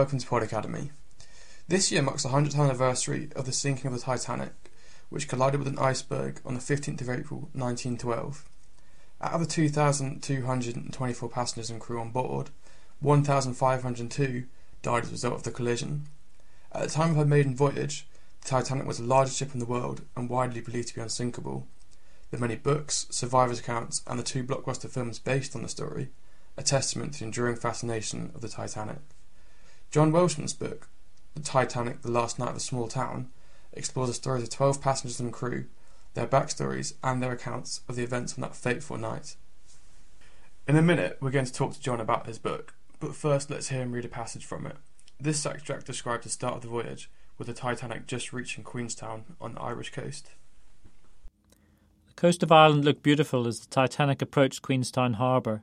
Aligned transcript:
welcome 0.00 0.18
to 0.18 0.26
Pod 0.26 0.42
Academy. 0.42 0.90
This 1.68 1.92
year 1.92 2.00
marks 2.00 2.22
the 2.22 2.30
100th 2.30 2.58
anniversary 2.58 3.28
of 3.36 3.44
the 3.44 3.52
sinking 3.52 3.88
of 3.88 3.92
the 3.92 4.02
Titanic, 4.02 4.54
which 5.10 5.28
collided 5.28 5.60
with 5.60 5.68
an 5.68 5.78
iceberg 5.78 6.40
on 6.42 6.54
the 6.54 6.60
15th 6.60 7.02
of 7.02 7.10
April 7.10 7.50
1912. 7.52 8.48
Out 9.20 9.32
of 9.34 9.40
the 9.40 9.46
2,224 9.46 11.28
passengers 11.28 11.68
and 11.68 11.82
crew 11.82 12.00
on 12.00 12.12
board, 12.12 12.48
1,502 13.00 14.46
died 14.80 15.02
as 15.02 15.10
a 15.10 15.12
result 15.12 15.34
of 15.34 15.42
the 15.42 15.50
collision. 15.50 16.06
At 16.72 16.84
the 16.84 16.88
time 16.88 17.10
of 17.10 17.16
her 17.16 17.26
maiden 17.26 17.54
voyage, 17.54 18.08
the 18.40 18.48
Titanic 18.48 18.86
was 18.86 18.96
the 18.96 19.04
largest 19.04 19.36
ship 19.36 19.52
in 19.52 19.60
the 19.60 19.66
world 19.66 20.00
and 20.16 20.30
widely 20.30 20.62
believed 20.62 20.88
to 20.88 20.94
be 20.94 21.02
unsinkable. 21.02 21.68
The 22.30 22.38
many 22.38 22.56
books, 22.56 23.06
survivors' 23.10 23.60
accounts, 23.60 24.00
and 24.06 24.18
the 24.18 24.22
two 24.22 24.44
blockbuster 24.44 24.88
films 24.88 25.18
based 25.18 25.54
on 25.54 25.62
the 25.62 25.68
story 25.68 26.08
a 26.56 26.62
testament 26.62 27.12
to 27.12 27.18
the 27.18 27.24
enduring 27.26 27.56
fascination 27.56 28.32
of 28.34 28.40
the 28.40 28.48
Titanic. 28.48 29.00
John 29.90 30.12
Welshman's 30.12 30.54
book, 30.54 30.88
The 31.34 31.42
Titanic, 31.42 32.02
The 32.02 32.12
Last 32.12 32.38
Night 32.38 32.50
of 32.50 32.56
a 32.56 32.60
Small 32.60 32.86
Town, 32.86 33.28
explores 33.72 34.08
the 34.08 34.14
stories 34.14 34.44
of 34.44 34.50
12 34.50 34.80
passengers 34.80 35.18
and 35.18 35.32
crew, 35.32 35.64
their 36.14 36.28
backstories, 36.28 36.94
and 37.02 37.20
their 37.20 37.32
accounts 37.32 37.80
of 37.88 37.96
the 37.96 38.04
events 38.04 38.34
on 38.34 38.42
that 38.42 38.54
fateful 38.54 38.96
night. 38.96 39.34
In 40.68 40.76
a 40.76 40.82
minute, 40.82 41.18
we're 41.20 41.32
going 41.32 41.44
to 41.44 41.52
talk 41.52 41.72
to 41.72 41.80
John 41.80 42.00
about 42.00 42.28
his 42.28 42.38
book, 42.38 42.74
but 43.00 43.16
first 43.16 43.50
let's 43.50 43.70
hear 43.70 43.82
him 43.82 43.90
read 43.90 44.04
a 44.04 44.08
passage 44.08 44.44
from 44.44 44.64
it. 44.64 44.76
This 45.18 45.44
extract 45.44 45.86
describes 45.86 46.22
the 46.22 46.30
start 46.30 46.54
of 46.54 46.62
the 46.62 46.68
voyage, 46.68 47.10
with 47.36 47.48
the 47.48 47.52
Titanic 47.52 48.06
just 48.06 48.32
reaching 48.32 48.62
Queenstown 48.62 49.24
on 49.40 49.54
the 49.54 49.60
Irish 49.60 49.90
coast. 49.90 50.30
The 52.06 52.14
coast 52.14 52.44
of 52.44 52.52
Ireland 52.52 52.84
looked 52.84 53.02
beautiful 53.02 53.48
as 53.48 53.58
the 53.58 53.66
Titanic 53.66 54.22
approached 54.22 54.62
Queenstown 54.62 55.14
Harbour, 55.14 55.62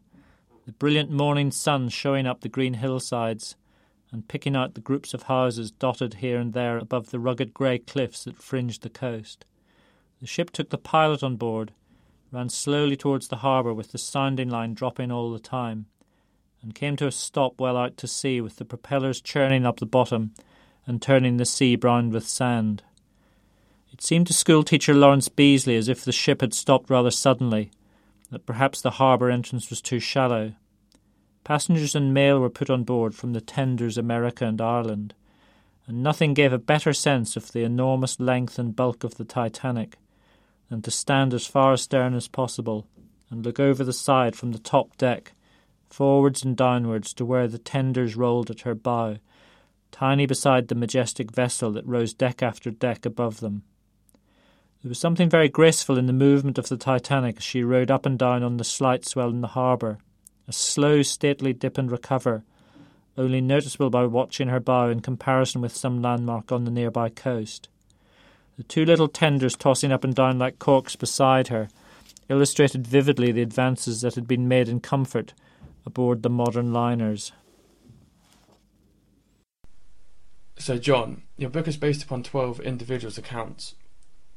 the 0.65 0.73
brilliant 0.73 1.11
morning 1.11 1.49
sun 1.49 1.87
showing 1.87 2.27
up 2.27 2.41
the 2.41 2.49
green 2.49 2.73
hillsides 2.73 3.55
and 4.11 4.27
picking 4.27 4.55
out 4.55 4.73
the 4.73 4.81
groups 4.81 5.13
of 5.13 5.23
houses 5.23 5.71
dotted 5.71 6.15
here 6.15 6.39
and 6.39 6.53
there 6.53 6.77
above 6.77 7.09
the 7.09 7.19
rugged 7.19 7.53
grey 7.53 7.77
cliffs 7.77 8.23
that 8.23 8.37
fringed 8.37 8.81
the 8.81 8.89
coast. 8.89 9.45
The 10.21 10.27
ship 10.27 10.51
took 10.51 10.69
the 10.69 10.77
pilot 10.77 11.23
on 11.23 11.35
board, 11.35 11.73
ran 12.31 12.49
slowly 12.49 12.95
towards 12.95 13.27
the 13.27 13.37
harbour 13.37 13.73
with 13.73 13.91
the 13.91 13.97
sounding 13.97 14.49
line 14.49 14.73
dropping 14.73 15.11
all 15.11 15.31
the 15.31 15.39
time, 15.39 15.85
and 16.61 16.73
came 16.73 16.95
to 16.97 17.07
a 17.07 17.11
stop 17.11 17.59
well 17.59 17.77
out 17.77 17.97
to 17.97 18.07
sea 18.07 18.41
with 18.41 18.55
the 18.55 18.65
propellers 18.65 19.21
churning 19.21 19.65
up 19.65 19.79
the 19.79 19.85
bottom 19.85 20.33
and 20.85 21.01
turning 21.01 21.37
the 21.37 21.45
sea 21.45 21.75
brown 21.75 22.09
with 22.09 22.27
sand. 22.27 22.83
It 23.91 24.01
seemed 24.01 24.27
to 24.27 24.33
schoolteacher 24.33 24.93
Lawrence 24.93 25.29
Beesley 25.29 25.75
as 25.77 25.87
if 25.87 26.03
the 26.03 26.11
ship 26.11 26.41
had 26.41 26.53
stopped 26.53 26.89
rather 26.89 27.11
suddenly, 27.11 27.71
that 28.31 28.45
perhaps 28.45 28.81
the 28.81 28.91
harbour 28.91 29.29
entrance 29.29 29.69
was 29.69 29.81
too 29.81 29.99
shallow. 29.99 30.53
Passengers 31.47 31.95
and 31.95 32.13
mail 32.13 32.41
were 32.41 32.49
put 32.49 32.69
on 32.69 32.83
board 32.83 33.15
from 33.15 33.31
the 33.31 33.39
tenders 33.39 33.97
America 33.97 34.45
and 34.45 34.59
Ireland, 34.59 35.13
and 35.85 36.03
nothing 36.03 36.33
gave 36.33 36.51
a 36.51 36.57
better 36.57 36.91
sense 36.91 37.37
of 37.37 37.53
the 37.53 37.63
enormous 37.63 38.19
length 38.19 38.59
and 38.59 38.75
bulk 38.75 39.05
of 39.05 39.15
the 39.15 39.23
Titanic 39.23 39.95
than 40.69 40.81
to 40.81 40.91
stand 40.91 41.33
as 41.33 41.47
far 41.47 41.71
astern 41.71 42.15
as 42.15 42.27
possible 42.27 42.85
and 43.29 43.45
look 43.45 43.61
over 43.61 43.85
the 43.85 43.93
side 43.93 44.35
from 44.35 44.51
the 44.51 44.59
top 44.59 44.97
deck, 44.97 45.31
forwards 45.89 46.43
and 46.43 46.57
downwards 46.57 47.13
to 47.13 47.23
where 47.23 47.47
the 47.47 47.57
tenders 47.57 48.17
rolled 48.17 48.51
at 48.51 48.63
her 48.63 48.75
bow, 48.75 49.15
tiny 49.89 50.25
beside 50.25 50.67
the 50.67 50.75
majestic 50.75 51.31
vessel 51.31 51.71
that 51.71 51.87
rose 51.87 52.13
deck 52.13 52.43
after 52.43 52.71
deck 52.71 53.05
above 53.05 53.39
them. 53.39 53.63
There 54.83 54.89
was 54.89 54.99
something 54.99 55.29
very 55.29 55.47
graceful 55.47 55.97
in 55.97 56.07
the 56.07 56.11
movement 56.11 56.57
of 56.57 56.67
the 56.67 56.75
Titanic 56.75 57.37
as 57.37 57.43
she 57.43 57.63
rode 57.63 57.89
up 57.89 58.05
and 58.05 58.19
down 58.19 58.43
on 58.43 58.57
the 58.57 58.65
slight 58.65 59.05
swell 59.05 59.29
in 59.29 59.39
the 59.39 59.47
harbour, 59.47 59.99
a 60.47 60.53
slow, 60.53 61.01
stately 61.01 61.53
dip 61.53 61.77
and 61.77 61.91
recover, 61.91 62.43
only 63.17 63.41
noticeable 63.41 63.89
by 63.89 64.05
watching 64.05 64.47
her 64.47 64.59
bow 64.59 64.89
in 64.89 65.01
comparison 65.01 65.61
with 65.61 65.75
some 65.75 66.01
landmark 66.01 66.51
on 66.51 66.63
the 66.63 66.71
nearby 66.71 67.09
coast. 67.09 67.67
The 68.57 68.63
two 68.63 68.85
little 68.85 69.07
tenders 69.07 69.55
tossing 69.55 69.91
up 69.91 70.03
and 70.03 70.15
down 70.15 70.39
like 70.39 70.59
corks 70.59 70.95
beside 70.95 71.49
her 71.49 71.69
illustrated 72.29 72.85
vividly 72.85 73.31
the 73.31 73.41
advances 73.41 74.01
that 74.01 74.15
had 74.15 74.27
been 74.27 74.47
made 74.47 74.67
in 74.67 74.79
comfort 74.79 75.33
aboard 75.85 76.23
the 76.23 76.29
modern 76.29 76.73
liners. 76.73 77.31
So, 80.57 80.77
John, 80.77 81.23
your 81.37 81.49
book 81.49 81.67
is 81.67 81.77
based 81.77 82.03
upon 82.03 82.23
12 82.23 82.59
individuals' 82.61 83.17
accounts. 83.17 83.75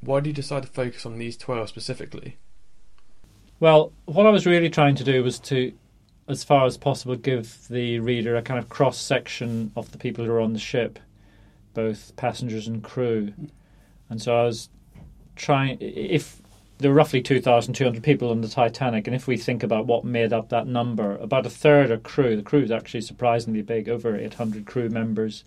Why 0.00 0.20
do 0.20 0.30
you 0.30 0.34
decide 0.34 0.62
to 0.62 0.68
focus 0.68 1.04
on 1.04 1.18
these 1.18 1.36
12 1.36 1.68
specifically? 1.68 2.38
Well, 3.58 3.92
what 4.04 4.26
I 4.26 4.30
was 4.30 4.46
really 4.46 4.70
trying 4.70 4.94
to 4.96 5.04
do 5.04 5.22
was 5.24 5.38
to 5.40 5.72
as 6.30 6.44
far 6.44 6.66
as 6.66 6.76
possible, 6.76 7.16
give 7.16 7.66
the 7.68 7.98
reader 8.00 8.36
a 8.36 8.42
kind 8.42 8.58
of 8.58 8.68
cross 8.68 8.98
section 8.98 9.72
of 9.76 9.92
the 9.92 9.98
people 9.98 10.24
who 10.24 10.32
are 10.32 10.40
on 10.40 10.52
the 10.52 10.58
ship, 10.58 10.98
both 11.74 12.14
passengers 12.16 12.66
and 12.66 12.82
crew. 12.82 13.32
And 14.08 14.20
so 14.20 14.36
I 14.36 14.44
was 14.44 14.68
trying, 15.36 15.78
if 15.80 16.40
there 16.78 16.90
were 16.90 16.96
roughly 16.96 17.20
2,200 17.20 18.02
people 18.02 18.30
on 18.30 18.40
the 18.40 18.48
Titanic, 18.48 19.06
and 19.06 19.14
if 19.14 19.26
we 19.26 19.36
think 19.36 19.62
about 19.62 19.86
what 19.86 20.04
made 20.04 20.32
up 20.32 20.48
that 20.48 20.66
number, 20.66 21.16
about 21.16 21.46
a 21.46 21.50
third 21.50 21.90
are 21.90 21.98
crew. 21.98 22.36
The 22.36 22.42
crew 22.42 22.62
is 22.62 22.70
actually 22.70 23.02
surprisingly 23.02 23.62
big, 23.62 23.88
over 23.88 24.16
800 24.16 24.64
crew 24.66 24.88
members, 24.88 25.44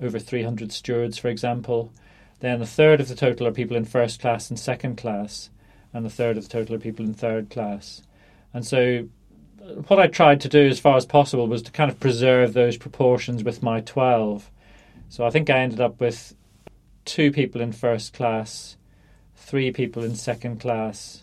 over 0.00 0.18
300 0.18 0.72
stewards, 0.72 1.16
for 1.16 1.28
example. 1.28 1.92
Then 2.40 2.60
a 2.60 2.66
third 2.66 3.00
of 3.00 3.08
the 3.08 3.14
total 3.14 3.46
are 3.46 3.52
people 3.52 3.76
in 3.76 3.84
first 3.84 4.20
class 4.20 4.50
and 4.50 4.58
second 4.58 4.96
class, 4.96 5.50
and 5.92 6.04
a 6.04 6.10
third 6.10 6.36
of 6.36 6.44
the 6.44 6.50
total 6.50 6.74
are 6.74 6.80
people 6.80 7.04
in 7.04 7.14
third 7.14 7.50
class. 7.50 8.02
And 8.52 8.66
so 8.66 9.08
what 9.86 9.98
I 9.98 10.06
tried 10.06 10.40
to 10.42 10.48
do 10.48 10.66
as 10.66 10.80
far 10.80 10.96
as 10.96 11.06
possible 11.06 11.46
was 11.46 11.62
to 11.62 11.72
kind 11.72 11.90
of 11.90 12.00
preserve 12.00 12.52
those 12.52 12.76
proportions 12.76 13.44
with 13.44 13.62
my 13.62 13.80
12. 13.80 14.50
So 15.08 15.24
I 15.24 15.30
think 15.30 15.50
I 15.50 15.58
ended 15.58 15.80
up 15.80 16.00
with 16.00 16.34
two 17.04 17.30
people 17.30 17.60
in 17.60 17.72
first 17.72 18.12
class, 18.12 18.76
three 19.36 19.70
people 19.70 20.04
in 20.04 20.14
second 20.14 20.60
class, 20.60 21.22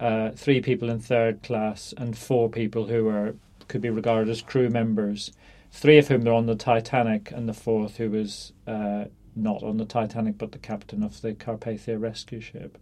uh, 0.00 0.30
three 0.30 0.60
people 0.60 0.88
in 0.90 1.00
third 1.00 1.42
class, 1.42 1.92
and 1.96 2.16
four 2.16 2.48
people 2.48 2.86
who 2.86 3.04
were 3.04 3.34
could 3.66 3.80
be 3.82 3.90
regarded 3.90 4.30
as 4.30 4.40
crew 4.40 4.70
members. 4.70 5.30
Three 5.70 5.98
of 5.98 6.08
whom 6.08 6.24
were 6.24 6.32
on 6.32 6.46
the 6.46 6.54
Titanic, 6.54 7.30
and 7.30 7.46
the 7.46 7.52
fourth 7.52 7.98
who 7.98 8.10
was 8.10 8.52
uh, 8.66 9.04
not 9.36 9.62
on 9.62 9.76
the 9.76 9.84
Titanic 9.84 10.38
but 10.38 10.52
the 10.52 10.58
captain 10.58 11.02
of 11.02 11.20
the 11.20 11.34
Carpathia 11.34 12.00
rescue 12.00 12.40
ship 12.40 12.78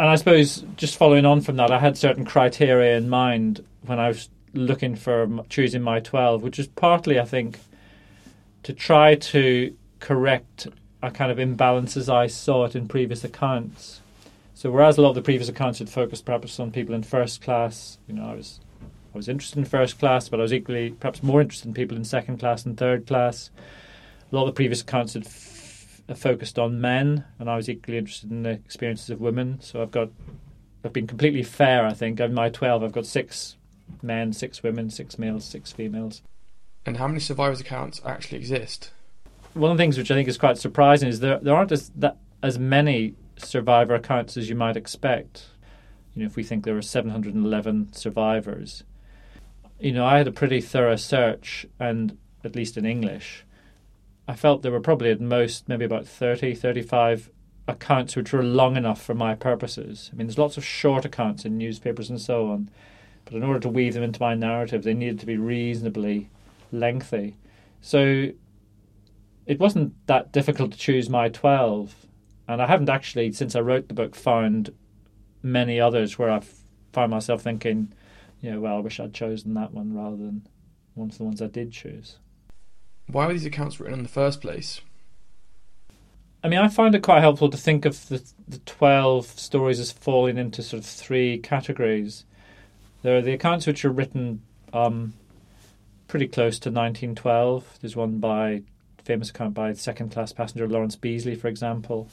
and 0.00 0.08
I 0.08 0.14
suppose 0.14 0.64
just 0.76 0.96
following 0.96 1.26
on 1.26 1.42
from 1.42 1.56
that, 1.56 1.70
I 1.70 1.78
had 1.78 1.98
certain 1.98 2.24
criteria 2.24 2.96
in 2.96 3.10
mind 3.10 3.62
when 3.84 4.00
I 4.00 4.08
was 4.08 4.30
looking 4.54 4.96
for 4.96 5.44
choosing 5.50 5.82
my 5.82 6.00
12, 6.00 6.42
which 6.42 6.58
is 6.58 6.68
partly, 6.68 7.20
I 7.20 7.26
think, 7.26 7.58
to 8.62 8.72
try 8.72 9.16
to 9.16 9.76
correct 9.98 10.68
a 11.02 11.10
kind 11.10 11.30
of 11.30 11.36
imbalances 11.36 12.08
I 12.08 12.28
saw 12.28 12.64
it 12.64 12.74
in 12.74 12.88
previous 12.88 13.24
accounts. 13.24 14.00
So 14.54 14.70
whereas 14.70 14.96
a 14.96 15.02
lot 15.02 15.10
of 15.10 15.16
the 15.16 15.22
previous 15.22 15.50
accounts 15.50 15.80
had 15.80 15.90
focused 15.90 16.24
perhaps 16.24 16.58
on 16.58 16.70
people 16.70 16.94
in 16.94 17.02
first 17.02 17.42
class, 17.42 17.98
you 18.08 18.14
know, 18.14 18.24
I 18.24 18.34
was 18.34 18.58
I 19.12 19.18
was 19.18 19.28
interested 19.28 19.58
in 19.58 19.66
first 19.66 19.98
class, 19.98 20.30
but 20.30 20.40
I 20.40 20.44
was 20.44 20.52
equally 20.52 20.92
perhaps 20.92 21.22
more 21.22 21.42
interested 21.42 21.68
in 21.68 21.74
people 21.74 21.96
in 21.98 22.04
second 22.04 22.38
class 22.38 22.64
and 22.64 22.74
third 22.74 23.06
class. 23.06 23.50
A 24.32 24.34
lot 24.34 24.42
of 24.42 24.54
the 24.54 24.56
previous 24.56 24.80
accounts 24.80 25.12
had 25.12 25.26
focused 26.14 26.58
on 26.58 26.80
men, 26.80 27.24
and 27.38 27.48
I 27.48 27.56
was 27.56 27.68
equally 27.68 27.98
interested 27.98 28.30
in 28.30 28.42
the 28.42 28.50
experiences 28.50 29.10
of 29.10 29.20
women. 29.20 29.60
So 29.60 29.82
I've 29.82 29.90
got, 29.90 30.10
I've 30.84 30.92
been 30.92 31.06
completely 31.06 31.42
fair. 31.42 31.86
I 31.86 31.92
think 31.92 32.20
in 32.20 32.34
my 32.34 32.48
twelve, 32.48 32.82
I've 32.82 32.92
got 32.92 33.06
six 33.06 33.56
men, 34.02 34.32
six 34.32 34.62
women, 34.62 34.90
six 34.90 35.18
males, 35.18 35.44
six 35.44 35.72
females. 35.72 36.22
And 36.86 36.96
how 36.96 37.06
many 37.06 37.20
survivors' 37.20 37.60
accounts 37.60 38.00
actually 38.04 38.38
exist? 38.38 38.90
One 39.54 39.70
of 39.70 39.76
the 39.76 39.82
things 39.82 39.98
which 39.98 40.10
I 40.10 40.14
think 40.14 40.28
is 40.28 40.38
quite 40.38 40.58
surprising 40.58 41.08
is 41.08 41.20
there 41.20 41.38
there 41.38 41.54
aren't 41.54 41.72
as 41.72 41.90
that 41.96 42.16
as 42.42 42.58
many 42.58 43.14
survivor 43.36 43.94
accounts 43.94 44.36
as 44.36 44.48
you 44.48 44.54
might 44.54 44.76
expect. 44.76 45.46
You 46.14 46.22
know, 46.22 46.26
if 46.26 46.36
we 46.36 46.42
think 46.42 46.64
there 46.64 46.74
were 46.74 46.82
711 46.82 47.92
survivors, 47.92 48.82
you 49.78 49.92
know, 49.92 50.04
I 50.04 50.18
had 50.18 50.28
a 50.28 50.32
pretty 50.32 50.60
thorough 50.60 50.96
search, 50.96 51.66
and 51.78 52.16
at 52.44 52.56
least 52.56 52.76
in 52.76 52.84
English, 52.84 53.44
I 54.30 54.36
felt 54.36 54.62
there 54.62 54.70
were 54.70 54.78
probably 54.78 55.10
at 55.10 55.20
most 55.20 55.68
maybe 55.68 55.84
about 55.84 56.06
30, 56.06 56.54
35 56.54 57.30
accounts 57.66 58.14
which 58.14 58.32
were 58.32 58.44
long 58.44 58.76
enough 58.76 59.02
for 59.02 59.12
my 59.12 59.34
purposes. 59.34 60.08
I 60.12 60.16
mean, 60.16 60.28
there's 60.28 60.38
lots 60.38 60.56
of 60.56 60.64
short 60.64 61.04
accounts 61.04 61.44
in 61.44 61.58
newspapers 61.58 62.08
and 62.08 62.20
so 62.20 62.48
on, 62.48 62.70
but 63.24 63.34
in 63.34 63.42
order 63.42 63.58
to 63.58 63.68
weave 63.68 63.94
them 63.94 64.04
into 64.04 64.22
my 64.22 64.36
narrative, 64.36 64.84
they 64.84 64.94
needed 64.94 65.18
to 65.18 65.26
be 65.26 65.36
reasonably 65.36 66.30
lengthy. 66.70 67.38
So 67.80 68.28
it 69.46 69.58
wasn't 69.58 69.94
that 70.06 70.30
difficult 70.30 70.70
to 70.72 70.78
choose 70.78 71.10
my 71.10 71.28
12. 71.28 72.06
And 72.46 72.62
I 72.62 72.68
haven't 72.68 72.88
actually, 72.88 73.32
since 73.32 73.56
I 73.56 73.60
wrote 73.60 73.88
the 73.88 73.94
book, 73.94 74.14
found 74.14 74.72
many 75.42 75.80
others 75.80 76.20
where 76.20 76.30
I've 76.30 76.54
found 76.92 77.10
myself 77.10 77.42
thinking, 77.42 77.92
you 78.40 78.52
know, 78.52 78.60
well, 78.60 78.76
I 78.76 78.80
wish 78.80 79.00
I'd 79.00 79.12
chosen 79.12 79.54
that 79.54 79.74
one 79.74 79.92
rather 79.92 80.16
than 80.16 80.46
one 80.94 81.08
of 81.08 81.18
the 81.18 81.24
ones 81.24 81.42
I 81.42 81.48
did 81.48 81.72
choose. 81.72 82.18
Why 83.12 83.26
were 83.26 83.32
these 83.32 83.46
accounts 83.46 83.80
written 83.80 83.98
in 83.98 84.02
the 84.02 84.08
first 84.08 84.40
place? 84.40 84.80
I 86.42 86.48
mean, 86.48 86.58
I 86.58 86.68
find 86.68 86.94
it 86.94 87.02
quite 87.02 87.20
helpful 87.20 87.50
to 87.50 87.56
think 87.56 87.84
of 87.84 88.08
the, 88.08 88.22
the 88.48 88.58
12 88.58 89.26
stories 89.26 89.78
as 89.78 89.92
falling 89.92 90.38
into 90.38 90.62
sort 90.62 90.82
of 90.82 90.86
three 90.86 91.38
categories. 91.38 92.24
There 93.02 93.16
are 93.16 93.22
the 93.22 93.32
accounts 93.32 93.66
which 93.66 93.84
are 93.84 93.90
written 93.90 94.42
um, 94.72 95.14
pretty 96.08 96.28
close 96.28 96.58
to 96.60 96.70
1912. 96.70 97.78
There's 97.80 97.96
one 97.96 98.18
by 98.18 98.62
famous 99.04 99.30
account 99.30 99.54
by 99.54 99.72
second 99.72 100.12
class 100.12 100.32
passenger 100.32 100.68
Lawrence 100.68 100.96
Beesley, 100.96 101.38
for 101.38 101.48
example. 101.48 102.08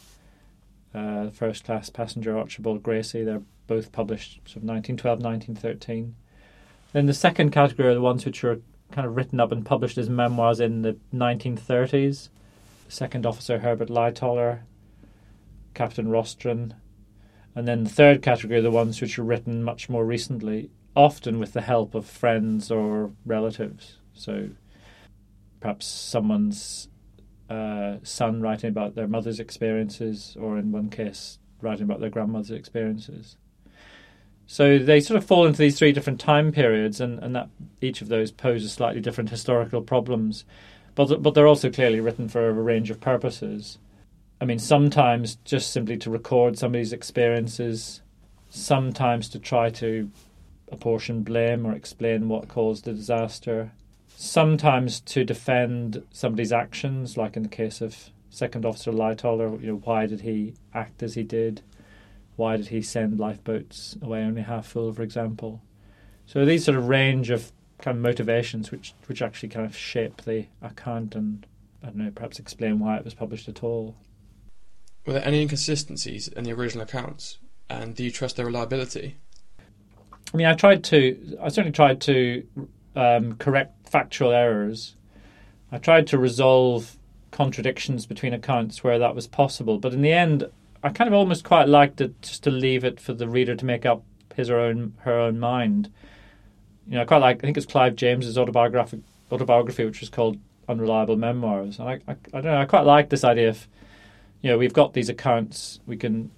Uh, 0.94 1.30
first 1.30 1.64
class 1.64 1.90
passenger 1.90 2.38
Archibald 2.38 2.84
Gracie. 2.84 3.24
They're 3.24 3.44
both 3.68 3.92
published 3.92 4.36
sort 4.46 4.58
of 4.58 4.64
1912, 4.64 5.20
1913. 5.20 6.16
Then 6.94 7.06
the 7.06 7.14
second 7.14 7.52
category 7.52 7.90
are 7.90 7.94
the 7.94 8.02
ones 8.02 8.26
which 8.26 8.44
are 8.44 8.60
kind 8.92 9.08
of 9.08 9.16
written 9.16 9.40
up 9.40 9.52
and 9.52 9.66
published 9.66 9.98
as 9.98 10.10
memoirs 10.10 10.60
in 10.60 10.82
the 10.82 10.98
1930s. 11.14 12.30
Second 12.88 13.26
Officer 13.26 13.60
Herbert 13.60 13.90
Lightoller, 13.90 14.62
Captain 15.74 16.08
Rostron. 16.08 16.74
And 17.54 17.68
then 17.68 17.84
the 17.84 17.90
third 17.90 18.22
category 18.22 18.60
are 18.60 18.64
the 18.64 18.72
ones 18.72 19.02
which 19.02 19.18
are 19.20 19.24
written 19.24 19.64
much 19.64 19.90
more 19.90 20.06
recently, 20.06 20.70
often 20.96 21.40
with 21.40 21.54
the 21.54 21.62
help 21.62 21.96
of 21.96 22.06
friends 22.06 22.72
or 22.72 23.12
relatives. 23.26 23.98
So 24.14 24.50
perhaps 25.60 25.86
someone's 25.86 26.88
uh, 27.50 27.98
son 28.04 28.42
writing 28.42 28.70
about 28.70 28.96
their 28.96 29.08
mother's 29.08 29.40
experiences, 29.40 30.38
or 30.40 30.58
in 30.58 30.72
one 30.72 30.90
case, 30.90 31.40
writing 31.62 31.84
about 31.84 32.00
their 32.00 32.10
grandmother's 32.10 32.52
experiences. 32.52 33.38
So 34.48 34.80
they 34.80 35.02
sort 35.02 35.18
of 35.18 35.26
fall 35.26 35.46
into 35.46 35.60
these 35.60 35.78
three 35.78 35.92
different 35.92 36.22
time 36.22 36.54
periods, 36.54 37.02
and, 37.02 37.20
and 37.20 37.36
that 37.36 37.50
each 37.82 38.02
of 38.02 38.08
those 38.08 38.32
poses 38.32 38.72
slightly 38.72 39.02
different 39.02 39.30
historical 39.30 39.82
problems. 39.82 40.46
But 40.96 41.22
but 41.22 41.34
they're 41.34 41.48
also 41.48 41.70
clearly 41.70 42.00
written 42.00 42.30
for 42.30 42.48
a 42.48 42.54
range 42.54 42.90
of 42.90 43.02
purposes. 43.02 43.78
I 44.40 44.46
mean, 44.46 44.60
sometimes 44.60 45.36
just 45.44 45.72
simply 45.72 45.98
to 45.98 46.10
record 46.10 46.58
somebody's 46.58 46.94
experiences, 46.94 48.02
sometimes 48.50 49.28
to 49.30 49.40
try 49.40 49.70
to 49.72 50.10
apportion 50.72 51.24
blame 51.24 51.66
or 51.66 51.74
explain 51.74 52.30
what 52.30 52.48
caused 52.48 52.86
the 52.86 52.94
disaster, 52.94 53.72
sometimes 54.16 55.00
to 55.02 55.24
defend 55.24 56.04
somebody's 56.12 56.54
actions, 56.54 57.18
like 57.18 57.36
in 57.36 57.44
the 57.44 57.50
case 57.50 57.82
of 57.82 58.12
Second 58.30 58.66
Officer 58.66 58.92
Lightoller, 58.92 59.60
you 59.62 59.68
know, 59.68 59.82
why 59.84 60.06
did 60.06 60.22
he 60.22 60.54
act 60.74 61.04
as 61.04 61.16
he 61.16 61.24
did? 61.24 61.62
Why 62.38 62.56
did 62.56 62.68
he 62.68 62.82
send 62.82 63.20
lifeboats 63.20 63.98
away 64.02 64.24
only 64.24 64.44
half 64.44 64.68
full, 64.68 64.94
for 64.94 65.04
example? 65.04 65.62
So 66.26 66.46
these 66.46 66.64
sort 66.64 66.78
of 66.78 66.88
range 66.88 67.30
of 67.30 67.52
kind 67.80 67.98
of 67.98 68.02
motivations 68.02 68.72
which 68.72 68.94
which 69.08 69.22
actually 69.22 69.50
kind 69.50 69.66
of 69.66 69.76
shape 69.76 70.22
the 70.22 70.46
account 70.62 71.16
and 71.16 71.46
I 71.84 71.88
don't 71.88 71.98
know, 71.98 72.12
perhaps 72.12 72.40
explain 72.40 72.80
why 72.80 72.98
it 72.98 73.04
was 73.04 73.14
published 73.14 73.48
at 73.48 73.64
all. 73.64 73.96
Were 75.06 75.14
there 75.14 75.26
any 75.26 75.42
inconsistencies 75.42 76.28
in 76.28 76.44
the 76.44 76.52
original 76.52 76.84
accounts? 76.84 77.40
And 77.70 77.96
do 77.96 78.04
you 78.04 78.12
trust 78.12 78.36
their 78.36 78.46
reliability? 78.46 79.18
I 80.34 80.38
mean, 80.38 80.48
I 80.48 80.54
tried 80.54 80.84
to. 80.86 81.38
I 81.42 81.50
certainly 81.50 81.72
tried 81.72 82.02
to 82.02 82.46
um, 82.96 83.36
correct 83.38 83.90
factual 83.90 84.32
errors. 84.32 84.96
I 85.72 85.78
tried 85.78 86.08
to 86.08 86.18
resolve 86.18 86.98
contradictions 87.32 88.06
between 88.06 88.34
accounts 88.34 88.84
where 88.84 89.00
that 89.00 89.16
was 89.16 89.28
possible, 89.28 89.80
but 89.80 89.94
in 89.94 90.02
the 90.02 90.12
end, 90.12 90.50
I 90.84 90.90
kind 90.90 91.08
of 91.08 91.14
almost 91.14 91.44
quite 91.44 91.68
liked 91.68 92.02
it 92.02 92.22
just 92.22 92.44
to 92.44 92.52
leave 92.52 92.84
it 92.84 93.00
for 93.00 93.14
the 93.14 93.28
reader 93.28 93.56
to 93.56 93.66
make 93.66 93.86
up 93.86 94.04
his 94.36 94.50
or 94.50 94.60
own 94.60 94.94
her 95.00 95.20
own 95.20 95.40
mind. 95.40 95.92
You 96.88 96.96
know, 96.96 97.02
I 97.02 97.06
quite 97.06 97.18
like. 97.18 97.38
I 97.38 97.42
think 97.42 97.58
it's 97.58 97.66
Clive 97.66 97.96
James's 97.96 98.38
autobiographic 98.38 99.02
autobiography, 99.32 99.86
which 99.86 100.00
was 100.00 100.10
called 100.10 100.38
Unreliable 100.70 101.18
Memoirs, 101.18 101.80
and 101.80 101.90
I, 101.90 101.94
I, 102.08 102.12
I 102.34 102.42
don't 102.42 102.46
know. 102.46 102.62
I 102.62 102.66
quite 102.66 102.86
like 102.86 103.10
this 103.10 103.24
idea 103.24 103.50
of, 103.50 103.68
you 104.42 104.50
know, 104.50 104.58
we've 104.58 104.74
got 104.74 104.94
these 104.94 105.10
accounts, 105.10 105.80
we 105.86 105.98
can 105.98 106.32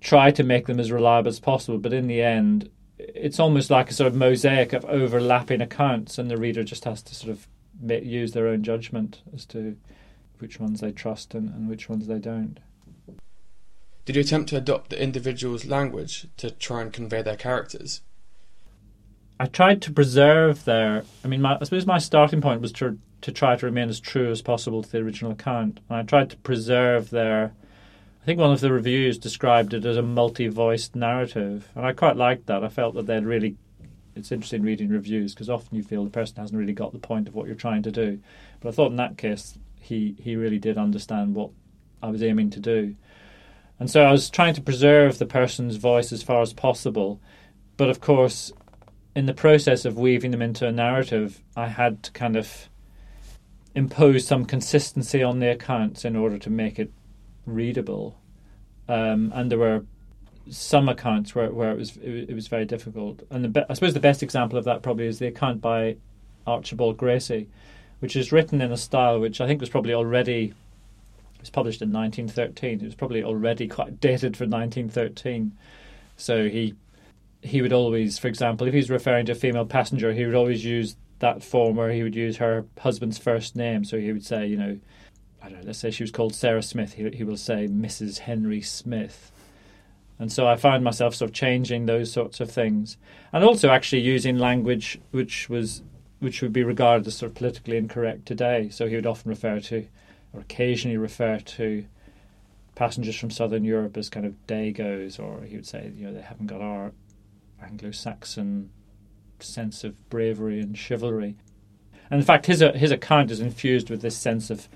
try 0.00 0.30
to 0.30 0.42
make 0.42 0.66
them 0.66 0.80
as 0.80 0.90
reliable 0.90 1.28
as 1.28 1.40
possible, 1.40 1.78
but 1.78 1.92
in 1.92 2.06
the 2.06 2.22
end, 2.22 2.70
it's 2.98 3.40
almost 3.40 3.70
like 3.70 3.90
a 3.90 3.94
sort 3.94 4.06
of 4.06 4.14
mosaic 4.14 4.72
of 4.72 4.84
overlapping 4.86 5.60
accounts, 5.60 6.18
and 6.18 6.30
the 6.30 6.36
reader 6.36 6.62
just 6.62 6.84
has 6.84 7.02
to 7.02 7.14
sort 7.14 7.32
of 7.32 7.46
use 8.04 8.32
their 8.32 8.48
own 8.48 8.62
judgment 8.62 9.22
as 9.34 9.44
to 9.46 9.76
which 10.38 10.60
ones 10.60 10.80
they 10.80 10.92
trust 10.92 11.34
and, 11.34 11.48
and 11.50 11.68
which 11.68 11.88
ones 11.88 12.06
they 12.06 12.18
don't. 12.18 12.60
Did 14.04 14.16
you 14.16 14.22
attempt 14.22 14.48
to 14.50 14.56
adopt 14.56 14.90
the 14.90 15.00
individual's 15.00 15.64
language 15.64 16.26
to 16.38 16.50
try 16.50 16.82
and 16.82 16.92
convey 16.92 17.22
their 17.22 17.36
characters? 17.36 18.00
I 19.38 19.46
tried 19.46 19.80
to 19.82 19.92
preserve 19.92 20.64
their. 20.64 21.04
I 21.24 21.28
mean, 21.28 21.40
my, 21.40 21.56
I 21.60 21.64
suppose 21.64 21.86
my 21.86 21.98
starting 21.98 22.40
point 22.40 22.60
was 22.60 22.72
to 22.72 22.98
to 23.22 23.30
try 23.30 23.54
to 23.54 23.66
remain 23.66 23.88
as 23.88 24.00
true 24.00 24.32
as 24.32 24.42
possible 24.42 24.82
to 24.82 24.90
the 24.90 24.98
original 24.98 25.32
account, 25.32 25.78
and 25.88 25.98
I 25.98 26.02
tried 26.02 26.30
to 26.30 26.36
preserve 26.38 27.10
their. 27.10 27.52
I 28.22 28.24
think 28.24 28.38
one 28.38 28.52
of 28.52 28.60
the 28.60 28.72
reviews 28.72 29.18
described 29.18 29.74
it 29.74 29.84
as 29.84 29.96
a 29.96 30.02
multi-voiced 30.02 30.94
narrative, 30.94 31.68
and 31.74 31.84
I 31.84 31.92
quite 31.92 32.16
liked 32.16 32.46
that. 32.46 32.62
I 32.62 32.68
felt 32.68 32.94
that 32.94 33.06
they'd 33.06 33.24
really. 33.24 33.56
It's 34.14 34.30
interesting 34.30 34.62
reading 34.62 34.90
reviews 34.90 35.32
because 35.32 35.48
often 35.48 35.76
you 35.76 35.82
feel 35.82 36.04
the 36.04 36.10
person 36.10 36.36
hasn't 36.36 36.58
really 36.58 36.74
got 36.74 36.92
the 36.92 36.98
point 36.98 37.28
of 37.28 37.34
what 37.34 37.46
you're 37.46 37.54
trying 37.54 37.82
to 37.84 37.90
do, 37.90 38.18
but 38.60 38.68
I 38.68 38.72
thought 38.72 38.90
in 38.90 38.96
that 38.96 39.16
case 39.16 39.58
he 39.80 40.16
he 40.18 40.36
really 40.36 40.58
did 40.58 40.76
understand 40.76 41.34
what 41.34 41.50
I 42.02 42.10
was 42.10 42.22
aiming 42.22 42.50
to 42.50 42.60
do. 42.60 42.96
And 43.82 43.90
so 43.90 44.02
I 44.04 44.12
was 44.12 44.30
trying 44.30 44.54
to 44.54 44.60
preserve 44.60 45.18
the 45.18 45.26
person's 45.26 45.74
voice 45.74 46.12
as 46.12 46.22
far 46.22 46.40
as 46.40 46.52
possible. 46.52 47.20
But 47.76 47.90
of 47.90 48.00
course, 48.00 48.52
in 49.16 49.26
the 49.26 49.34
process 49.34 49.84
of 49.84 49.98
weaving 49.98 50.30
them 50.30 50.40
into 50.40 50.68
a 50.68 50.70
narrative, 50.70 51.42
I 51.56 51.66
had 51.66 52.04
to 52.04 52.12
kind 52.12 52.36
of 52.36 52.68
impose 53.74 54.24
some 54.24 54.44
consistency 54.44 55.20
on 55.20 55.40
the 55.40 55.50
accounts 55.50 56.04
in 56.04 56.14
order 56.14 56.38
to 56.38 56.48
make 56.48 56.78
it 56.78 56.92
readable. 57.44 58.20
Um, 58.88 59.32
and 59.34 59.50
there 59.50 59.58
were 59.58 59.84
some 60.48 60.88
accounts 60.88 61.34
where, 61.34 61.50
where 61.50 61.72
it 61.72 61.78
was 61.78 61.96
it, 61.96 62.32
was 62.32 62.46
very 62.46 62.64
difficult. 62.64 63.24
And 63.30 63.52
be- 63.52 63.64
I 63.68 63.74
suppose 63.74 63.94
the 63.94 63.98
best 63.98 64.22
example 64.22 64.60
of 64.60 64.64
that 64.64 64.82
probably 64.82 65.08
is 65.08 65.18
the 65.18 65.26
account 65.26 65.60
by 65.60 65.96
Archibald 66.46 66.98
Gracie, 66.98 67.48
which 67.98 68.14
is 68.14 68.30
written 68.30 68.60
in 68.60 68.70
a 68.70 68.76
style 68.76 69.18
which 69.18 69.40
I 69.40 69.48
think 69.48 69.58
was 69.58 69.70
probably 69.70 69.92
already 69.92 70.54
was 71.42 71.50
published 71.50 71.82
in 71.82 71.92
1913. 71.92 72.80
It 72.80 72.84
was 72.84 72.94
probably 72.94 73.22
already 73.22 73.68
quite 73.68 74.00
dated 74.00 74.36
for 74.36 74.44
1913. 74.44 75.52
So 76.16 76.48
he 76.48 76.74
he 77.42 77.60
would 77.60 77.72
always, 77.72 78.18
for 78.18 78.28
example, 78.28 78.68
if 78.68 78.74
he's 78.74 78.88
referring 78.88 79.26
to 79.26 79.32
a 79.32 79.34
female 79.34 79.66
passenger, 79.66 80.12
he 80.12 80.24
would 80.24 80.36
always 80.36 80.64
use 80.64 80.96
that 81.18 81.42
form 81.42 81.76
where 81.76 81.90
he 81.90 82.02
would 82.04 82.14
use 82.14 82.36
her 82.36 82.64
husband's 82.78 83.18
first 83.18 83.56
name. 83.56 83.84
So 83.84 83.98
he 83.98 84.12
would 84.12 84.24
say, 84.24 84.46
you 84.46 84.56
know, 84.56 84.78
I 85.42 85.48
don't 85.48 85.60
know, 85.60 85.66
let's 85.66 85.80
say 85.80 85.90
she 85.90 86.04
was 86.04 86.12
called 86.12 86.34
Sarah 86.34 86.62
Smith. 86.62 86.92
He, 86.92 87.08
he 87.10 87.24
will 87.24 87.36
say 87.36 87.66
Mrs. 87.66 88.18
Henry 88.18 88.60
Smith. 88.60 89.32
And 90.18 90.30
so 90.30 90.46
I 90.46 90.54
found 90.54 90.84
myself 90.84 91.16
sort 91.16 91.30
of 91.30 91.34
changing 91.34 91.86
those 91.86 92.12
sorts 92.12 92.38
of 92.38 92.48
things, 92.48 92.96
and 93.32 93.42
also 93.42 93.70
actually 93.70 94.02
using 94.02 94.38
language 94.38 95.00
which 95.10 95.48
was 95.48 95.82
which 96.20 96.40
would 96.40 96.52
be 96.52 96.62
regarded 96.62 97.04
as 97.08 97.16
sort 97.16 97.30
of 97.30 97.34
politically 97.34 97.76
incorrect 97.76 98.26
today. 98.26 98.68
So 98.68 98.86
he 98.86 98.94
would 98.94 99.06
often 99.06 99.30
refer 99.30 99.58
to 99.58 99.84
or 100.32 100.40
occasionally 100.40 100.96
refer 100.96 101.38
to 101.38 101.84
passengers 102.74 103.16
from 103.16 103.30
southern 103.30 103.64
Europe 103.64 103.96
as 103.96 104.08
kind 104.08 104.26
of 104.26 104.34
Dagos, 104.46 105.20
or 105.20 105.42
he 105.44 105.56
would 105.56 105.66
say, 105.66 105.92
you 105.94 106.06
know, 106.06 106.14
they 106.14 106.22
haven't 106.22 106.46
got 106.46 106.60
our 106.60 106.92
Anglo-Saxon 107.62 108.70
sense 109.40 109.84
of 109.84 110.08
bravery 110.08 110.60
and 110.60 110.76
chivalry. 110.76 111.36
And 112.10 112.20
in 112.20 112.26
fact, 112.26 112.46
his 112.46 112.62
uh, 112.62 112.72
his 112.72 112.90
account 112.90 113.30
is 113.30 113.40
infused 113.40 113.90
with 113.90 114.02
this 114.02 114.16
sense 114.16 114.50
of 114.50 114.68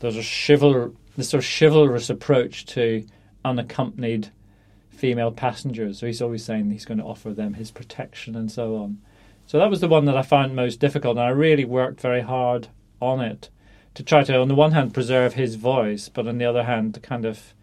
there's 0.00 0.16
a 0.16 0.20
chival 0.20 0.94
this 1.16 1.30
sort 1.30 1.42
of 1.42 1.50
chivalrous 1.50 2.10
approach 2.10 2.66
to 2.66 3.06
unaccompanied 3.44 4.28
female 4.88 5.30
passengers. 5.30 5.98
So 5.98 6.06
he's 6.06 6.22
always 6.22 6.44
saying 6.44 6.70
he's 6.70 6.84
going 6.84 6.98
to 6.98 7.04
offer 7.04 7.32
them 7.32 7.54
his 7.54 7.70
protection 7.70 8.34
and 8.36 8.50
so 8.50 8.76
on. 8.76 8.98
So 9.46 9.58
that 9.58 9.70
was 9.70 9.80
the 9.80 9.88
one 9.88 10.06
that 10.06 10.16
I 10.16 10.22
found 10.22 10.56
most 10.56 10.80
difficult, 10.80 11.16
and 11.16 11.26
I 11.26 11.30
really 11.30 11.64
worked 11.64 12.00
very 12.00 12.22
hard 12.22 12.68
on 13.00 13.20
it 13.20 13.50
to 13.96 14.02
try 14.02 14.22
to, 14.22 14.38
on 14.38 14.48
the 14.48 14.54
one 14.54 14.72
hand, 14.72 14.92
preserve 14.92 15.34
his 15.34 15.54
voice, 15.54 16.10
but 16.10 16.28
on 16.28 16.36
the 16.36 16.44
other 16.44 16.64
hand, 16.64 16.92
to 16.94 17.00
kind 17.00 17.24
of, 17.24 17.54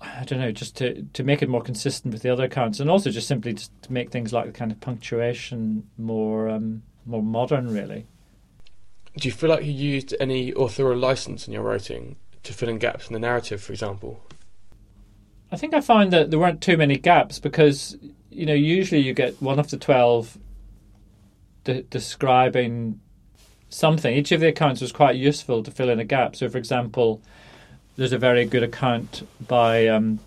I 0.00 0.24
don't 0.24 0.40
know, 0.40 0.52
just 0.52 0.74
to, 0.78 1.02
to 1.02 1.22
make 1.22 1.42
it 1.42 1.50
more 1.50 1.60
consistent 1.60 2.14
with 2.14 2.22
the 2.22 2.30
other 2.30 2.44
accounts, 2.44 2.80
and 2.80 2.90
also 2.90 3.10
just 3.10 3.28
simply 3.28 3.52
to, 3.54 3.68
make 3.90 4.10
things 4.10 4.32
like 4.32 4.46
the 4.46 4.52
kind 4.52 4.72
of 4.72 4.80
punctuation 4.80 5.86
more 5.98 6.48
um, 6.48 6.82
more 7.04 7.22
modern, 7.22 7.68
really. 7.72 8.06
Do 9.18 9.28
you 9.28 9.32
feel 9.32 9.50
like 9.50 9.66
you 9.66 9.72
used 9.72 10.14
any 10.18 10.52
authorial 10.52 10.98
license 10.98 11.46
in 11.46 11.52
your 11.52 11.62
writing 11.62 12.16
to 12.44 12.54
fill 12.54 12.70
in 12.70 12.78
gaps 12.78 13.08
in 13.08 13.12
the 13.12 13.18
narrative, 13.18 13.62
for 13.62 13.72
example? 13.74 14.24
I 15.50 15.56
think 15.56 15.74
I 15.74 15.82
found 15.82 16.10
that 16.14 16.30
there 16.30 16.40
weren't 16.40 16.62
too 16.62 16.78
many 16.78 16.96
gaps 16.96 17.38
because 17.38 17.98
you 18.30 18.46
know 18.46 18.54
usually 18.54 19.02
you 19.02 19.12
get 19.12 19.42
one 19.42 19.58
of 19.58 19.68
the 19.68 19.76
twelve 19.76 20.38
de- 21.64 21.82
describing 21.82 23.00
something. 23.72 24.14
Each 24.14 24.32
of 24.32 24.40
the 24.40 24.48
accounts 24.48 24.80
was 24.80 24.92
quite 24.92 25.16
useful 25.16 25.62
to 25.62 25.70
fill 25.70 25.88
in 25.88 25.98
a 25.98 26.04
gap. 26.04 26.36
So, 26.36 26.48
for 26.48 26.58
example, 26.58 27.20
there's 27.96 28.12
a 28.12 28.18
very 28.18 28.44
good 28.44 28.62
account 28.62 29.26
by 29.46 29.86
um, 29.88 30.20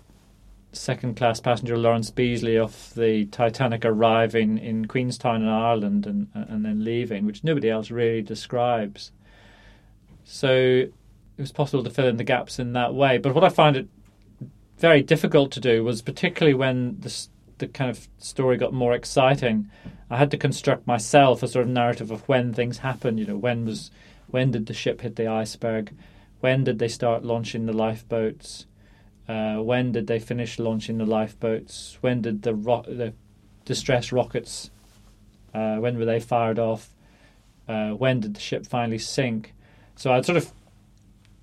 second 0.72 1.16
class 1.16 1.40
passenger 1.40 1.76
Lawrence 1.76 2.10
Beesley 2.10 2.56
of 2.56 2.94
the 2.94 3.26
Titanic 3.26 3.84
arriving 3.84 4.58
in 4.58 4.86
Queenstown 4.86 5.42
in 5.42 5.48
Ireland 5.48 6.06
and, 6.06 6.28
and 6.34 6.64
then 6.64 6.84
leaving, 6.84 7.26
which 7.26 7.44
nobody 7.44 7.70
else 7.70 7.90
really 7.90 8.22
describes. 8.22 9.12
So 10.24 10.50
it 10.50 10.92
was 11.38 11.52
possible 11.52 11.84
to 11.84 11.90
fill 11.90 12.08
in 12.08 12.16
the 12.16 12.24
gaps 12.24 12.58
in 12.58 12.72
that 12.72 12.94
way. 12.94 13.18
But 13.18 13.34
what 13.34 13.44
I 13.44 13.48
found 13.48 13.76
it 13.76 13.88
very 14.78 15.02
difficult 15.02 15.52
to 15.52 15.60
do 15.60 15.82
was 15.84 16.02
particularly 16.02 16.54
when 16.54 17.00
the 17.00 17.26
the 17.58 17.66
kind 17.66 17.90
of 17.90 18.08
story 18.18 18.56
got 18.56 18.72
more 18.72 18.92
exciting, 18.92 19.70
I 20.10 20.16
had 20.16 20.30
to 20.32 20.36
construct 20.36 20.86
myself 20.86 21.42
a 21.42 21.48
sort 21.48 21.66
of 21.66 21.70
narrative 21.70 22.10
of 22.10 22.28
when 22.28 22.52
things 22.52 22.78
happened. 22.78 23.18
You 23.18 23.26
know, 23.26 23.36
when 23.36 23.64
was 23.64 23.90
when 24.28 24.50
did 24.50 24.66
the 24.66 24.74
ship 24.74 25.00
hit 25.00 25.16
the 25.16 25.26
iceberg? 25.26 25.92
When 26.40 26.64
did 26.64 26.78
they 26.78 26.88
start 26.88 27.24
launching 27.24 27.66
the 27.66 27.72
lifeboats? 27.72 28.66
Uh, 29.28 29.56
when 29.56 29.92
did 29.92 30.06
they 30.06 30.18
finish 30.18 30.58
launching 30.58 30.98
the 30.98 31.06
lifeboats? 31.06 31.98
When 32.00 32.22
did 32.22 32.42
the 32.42 32.54
ro- 32.54 32.84
the 32.86 33.14
distress 33.64 34.12
rockets? 34.12 34.70
Uh, 35.54 35.76
when 35.76 35.98
were 35.98 36.04
they 36.04 36.20
fired 36.20 36.58
off? 36.58 36.90
Uh, 37.66 37.90
when 37.90 38.20
did 38.20 38.34
the 38.34 38.40
ship 38.40 38.66
finally 38.66 38.98
sink? 38.98 39.54
So 39.96 40.12
I 40.12 40.20
sort 40.20 40.36
of 40.36 40.52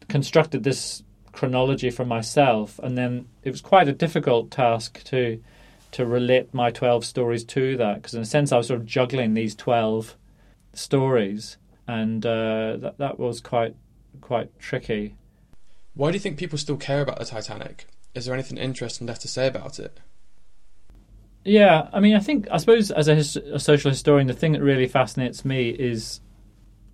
constructed 0.08 0.64
this 0.64 1.04
chronology 1.32 1.90
for 1.90 2.06
myself, 2.06 2.80
and 2.80 2.98
then 2.98 3.28
it 3.44 3.50
was 3.50 3.62
quite 3.62 3.88
a 3.88 3.94
difficult 3.94 4.52
task 4.52 5.04
to 5.06 5.42
to 5.94 6.06
relate 6.06 6.54
my 6.54 6.72
twelve 6.72 7.06
stories 7.06 7.44
to 7.46 7.78
that 7.78 7.96
because 7.96 8.14
in 8.14 8.22
a 8.22 8.26
sense 8.26 8.52
I 8.52 8.58
was 8.58 8.68
sort 8.68 8.80
of 8.80 8.86
juggling 8.86 9.34
these 9.34 9.56
twelve 9.56 10.16
stories, 10.74 11.58
and 11.88 12.26
uh, 12.26 12.78
that 12.78 12.98
that 12.98 13.20
was 13.20 13.42
quite 13.42 13.76
quite 14.22 14.58
tricky. 14.60 15.16
Why 15.96 16.12
do 16.12 16.16
you 16.16 16.20
think 16.20 16.38
people 16.38 16.58
still 16.58 16.78
care 16.78 17.02
about 17.02 17.20
the 17.20 17.26
Titanic? 17.26 17.88
Is 18.16 18.26
there 18.26 18.34
anything 18.34 18.58
interesting 18.58 19.08
left 19.08 19.22
to 19.22 19.28
say 19.28 19.48
about 19.48 19.80
it? 19.80 20.00
Yeah, 21.46 21.90
I 21.92 22.00
mean, 22.00 22.16
I 22.16 22.20
think 22.20 22.48
I 22.52 22.58
suppose 22.58 22.90
as 22.90 23.08
a, 23.08 23.16
his, 23.16 23.36
a 23.36 23.60
social 23.60 23.92
historian, 23.92 24.28
the 24.28 24.34
thing 24.34 24.54
that 24.54 24.62
really 24.62 24.88
fascinates 24.88 25.44
me 25.44 25.70
is 25.70 26.22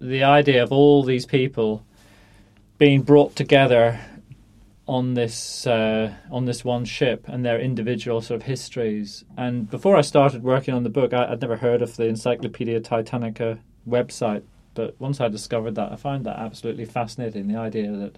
the 0.01 0.24
idea 0.24 0.63
of 0.63 0.72
all 0.72 1.03
these 1.03 1.25
people 1.25 1.86
being 2.77 3.01
brought 3.01 3.36
together 3.36 4.00
on 4.89 5.13
this 5.13 5.67
uh, 5.67 6.12
on 6.31 6.46
this 6.46 6.65
one 6.65 6.84
ship 6.84 7.25
and 7.27 7.46
their 7.46 7.60
individual 7.60 8.22
sort 8.22 8.41
of 8.41 8.48
histories. 8.48 9.24
And 9.38 9.69
before 9.69 9.96
I 9.96 10.01
started 10.01 10.41
working 10.41 10.74
on 10.74 10.81
the 10.81 10.89
book, 10.89 11.13
I, 11.13 11.29
would 11.29 11.41
never 11.41 11.58
heard 11.58 11.84
of 11.84 11.96
the 11.96 12.05
Encyclopedia 12.05 12.81
Titanica 12.81 13.60
website. 13.88 14.41
But 14.74 15.00
once 15.00 15.22
I 15.22 15.27
discovered 15.27 15.75
that, 15.75 15.91
I 15.91 15.96
found 15.96 16.25
that 16.25 16.39
absolutely 16.39 16.86
fascinating. 16.86 17.48
The 17.48 17.60
idea 17.60 17.91
that 17.91 18.17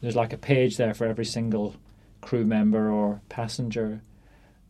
there's 0.00 0.16
like 0.16 0.32
a 0.32 0.38
page 0.38 0.78
there 0.78 0.94
for 0.94 1.06
every 1.06 1.26
single 1.26 1.76
crew 2.22 2.46
member 2.46 2.90
or 2.90 3.20
passenger, 3.28 4.00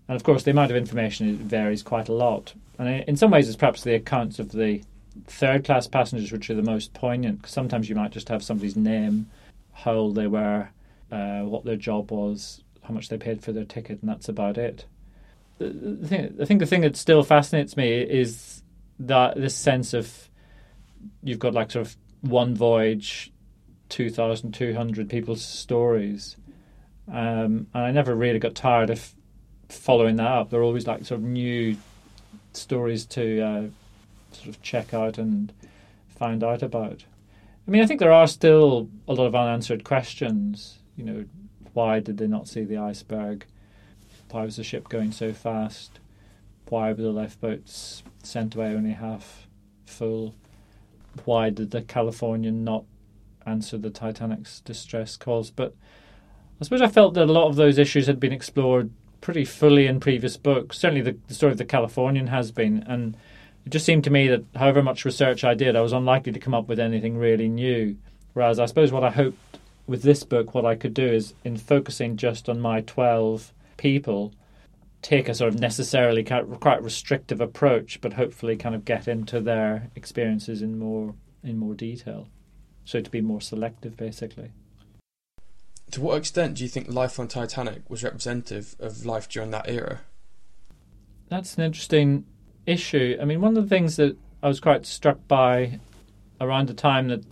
and 0.08 0.16
of 0.16 0.24
course 0.24 0.42
the 0.42 0.50
amount 0.50 0.72
of 0.72 0.76
information 0.76 1.36
varies 1.36 1.84
quite 1.84 2.08
a 2.08 2.12
lot. 2.12 2.54
And 2.76 3.04
in 3.06 3.16
some 3.16 3.30
ways, 3.30 3.46
it's 3.46 3.56
perhaps 3.56 3.84
the 3.84 3.94
accounts 3.94 4.40
of 4.40 4.50
the 4.50 4.82
third 5.28 5.64
class 5.64 5.86
passengers 5.86 6.32
which 6.32 6.50
are 6.50 6.54
the 6.54 6.62
most 6.62 6.92
poignant. 6.92 7.42
Because 7.42 7.52
sometimes 7.52 7.88
you 7.88 7.94
might 7.94 8.10
just 8.10 8.28
have 8.30 8.42
somebody's 8.42 8.74
name, 8.74 9.30
how 9.74 9.92
old 9.92 10.16
they 10.16 10.26
were, 10.26 10.70
uh, 11.14 11.42
what 11.44 11.64
their 11.64 11.76
job 11.76 12.10
was, 12.10 12.62
how 12.82 12.92
much 12.92 13.08
they 13.08 13.16
paid 13.16 13.42
for 13.42 13.52
their 13.52 13.64
ticket, 13.64 14.00
and 14.00 14.10
that's 14.10 14.28
about 14.28 14.58
it. 14.58 14.84
I 15.60 16.44
think 16.46 16.58
the 16.58 16.66
thing 16.66 16.80
that 16.80 16.96
still 16.96 17.22
fascinates 17.22 17.76
me 17.76 18.00
is 18.00 18.62
that 18.98 19.36
this 19.36 19.54
sense 19.54 19.94
of 19.94 20.28
you've 21.22 21.38
got 21.38 21.54
like 21.54 21.70
sort 21.70 21.86
of 21.86 21.96
one 22.22 22.56
voyage, 22.56 23.32
two 23.88 24.10
thousand 24.10 24.52
two 24.52 24.74
hundred 24.74 25.08
people's 25.08 25.44
stories, 25.44 26.36
um, 27.08 27.68
and 27.72 27.84
I 27.84 27.92
never 27.92 28.14
really 28.14 28.40
got 28.40 28.56
tired 28.56 28.90
of 28.90 29.14
following 29.68 30.16
that 30.16 30.26
up. 30.26 30.50
There 30.50 30.60
are 30.60 30.64
always 30.64 30.86
like 30.86 31.04
sort 31.04 31.20
of 31.20 31.26
new 31.26 31.76
stories 32.52 33.06
to 33.06 33.40
uh, 33.40 33.64
sort 34.32 34.48
of 34.48 34.62
check 34.62 34.92
out 34.92 35.18
and 35.18 35.52
find 36.08 36.42
out 36.42 36.62
about. 36.62 37.04
I 37.66 37.70
mean, 37.70 37.82
I 37.82 37.86
think 37.86 38.00
there 38.00 38.12
are 38.12 38.26
still 38.26 38.88
a 39.06 39.14
lot 39.14 39.26
of 39.26 39.34
unanswered 39.34 39.84
questions 39.84 40.80
you 40.96 41.04
know, 41.04 41.24
why 41.72 42.00
did 42.00 42.18
they 42.18 42.26
not 42.26 42.48
see 42.48 42.64
the 42.64 42.78
iceberg? 42.78 43.44
Why 44.30 44.44
was 44.44 44.56
the 44.56 44.64
ship 44.64 44.88
going 44.88 45.12
so 45.12 45.32
fast? 45.32 45.98
Why 46.68 46.88
were 46.88 47.02
the 47.02 47.10
lifeboats 47.10 48.02
sent 48.22 48.54
away 48.54 48.74
only 48.74 48.92
half 48.92 49.46
full? 49.86 50.34
Why 51.24 51.50
did 51.50 51.70
the 51.70 51.82
Californian 51.82 52.64
not 52.64 52.84
answer 53.46 53.78
the 53.78 53.90
Titanic's 53.90 54.60
distress 54.60 55.16
calls? 55.16 55.50
But 55.50 55.74
I 56.60 56.64
suppose 56.64 56.82
I 56.82 56.88
felt 56.88 57.14
that 57.14 57.28
a 57.28 57.32
lot 57.32 57.48
of 57.48 57.56
those 57.56 57.78
issues 57.78 58.06
had 58.06 58.18
been 58.18 58.32
explored 58.32 58.90
pretty 59.20 59.44
fully 59.44 59.86
in 59.86 60.00
previous 60.00 60.36
books. 60.36 60.78
Certainly, 60.78 61.02
the, 61.02 61.16
the 61.28 61.34
story 61.34 61.52
of 61.52 61.58
the 61.58 61.64
Californian 61.64 62.28
has 62.28 62.50
been, 62.50 62.84
and 62.86 63.16
it 63.64 63.70
just 63.70 63.86
seemed 63.86 64.04
to 64.04 64.10
me 64.10 64.28
that 64.28 64.44
however 64.56 64.82
much 64.82 65.04
research 65.04 65.44
I 65.44 65.54
did, 65.54 65.76
I 65.76 65.80
was 65.80 65.92
unlikely 65.92 66.32
to 66.32 66.40
come 66.40 66.54
up 66.54 66.68
with 66.68 66.78
anything 66.78 67.16
really 67.16 67.48
new. 67.48 67.96
Whereas 68.32 68.58
I 68.58 68.66
suppose 68.66 68.92
what 68.92 69.04
I 69.04 69.10
hoped 69.10 69.53
with 69.86 70.02
this 70.02 70.24
book, 70.24 70.54
what 70.54 70.64
I 70.64 70.74
could 70.74 70.94
do 70.94 71.06
is, 71.06 71.34
in 71.44 71.56
focusing 71.56 72.16
just 72.16 72.48
on 72.48 72.60
my 72.60 72.80
12 72.80 73.52
people, 73.76 74.32
take 75.02 75.28
a 75.28 75.34
sort 75.34 75.52
of 75.52 75.60
necessarily 75.60 76.24
quite 76.24 76.82
restrictive 76.82 77.40
approach, 77.40 78.00
but 78.00 78.14
hopefully 78.14 78.56
kind 78.56 78.74
of 78.74 78.84
get 78.84 79.06
into 79.06 79.40
their 79.40 79.90
experiences 79.94 80.62
in 80.62 80.78
more 80.78 81.14
in 81.42 81.58
more 81.58 81.74
detail. 81.74 82.28
So 82.84 83.00
to 83.00 83.10
be 83.10 83.20
more 83.20 83.40
selective, 83.40 83.96
basically. 83.96 84.50
To 85.90 86.00
what 86.00 86.16
extent 86.16 86.56
do 86.56 86.64
you 86.64 86.68
think 86.68 86.88
life 86.88 87.20
on 87.20 87.28
Titanic 87.28 87.88
was 87.88 88.02
representative 88.02 88.74
of 88.80 89.04
life 89.04 89.28
during 89.28 89.50
that 89.50 89.68
era? 89.68 90.00
That's 91.28 91.56
an 91.56 91.64
interesting 91.64 92.24
issue. 92.66 93.18
I 93.20 93.24
mean, 93.24 93.40
one 93.40 93.56
of 93.56 93.62
the 93.62 93.68
things 93.68 93.96
that 93.96 94.16
I 94.42 94.48
was 94.48 94.60
quite 94.60 94.86
struck 94.86 95.18
by 95.28 95.78
around 96.40 96.68
the 96.68 96.74
time 96.74 97.08
that 97.08 97.24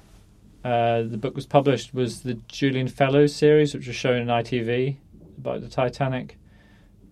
uh, 0.65 1.03
the 1.03 1.19
book 1.19 1.35
was 1.35 1.47
published 1.47 1.93
was 1.93 2.23
the 2.23 2.35
Julian 2.49 2.89
Fellowes 2.89 3.35
series, 3.35 3.75
which 3.75 3.87
was 3.87 3.97
shown 3.97 4.29
on 4.29 4.45
ITV 4.45 4.97
about 5.39 5.61
the 5.61 5.69
Titanic, 5.69 6.39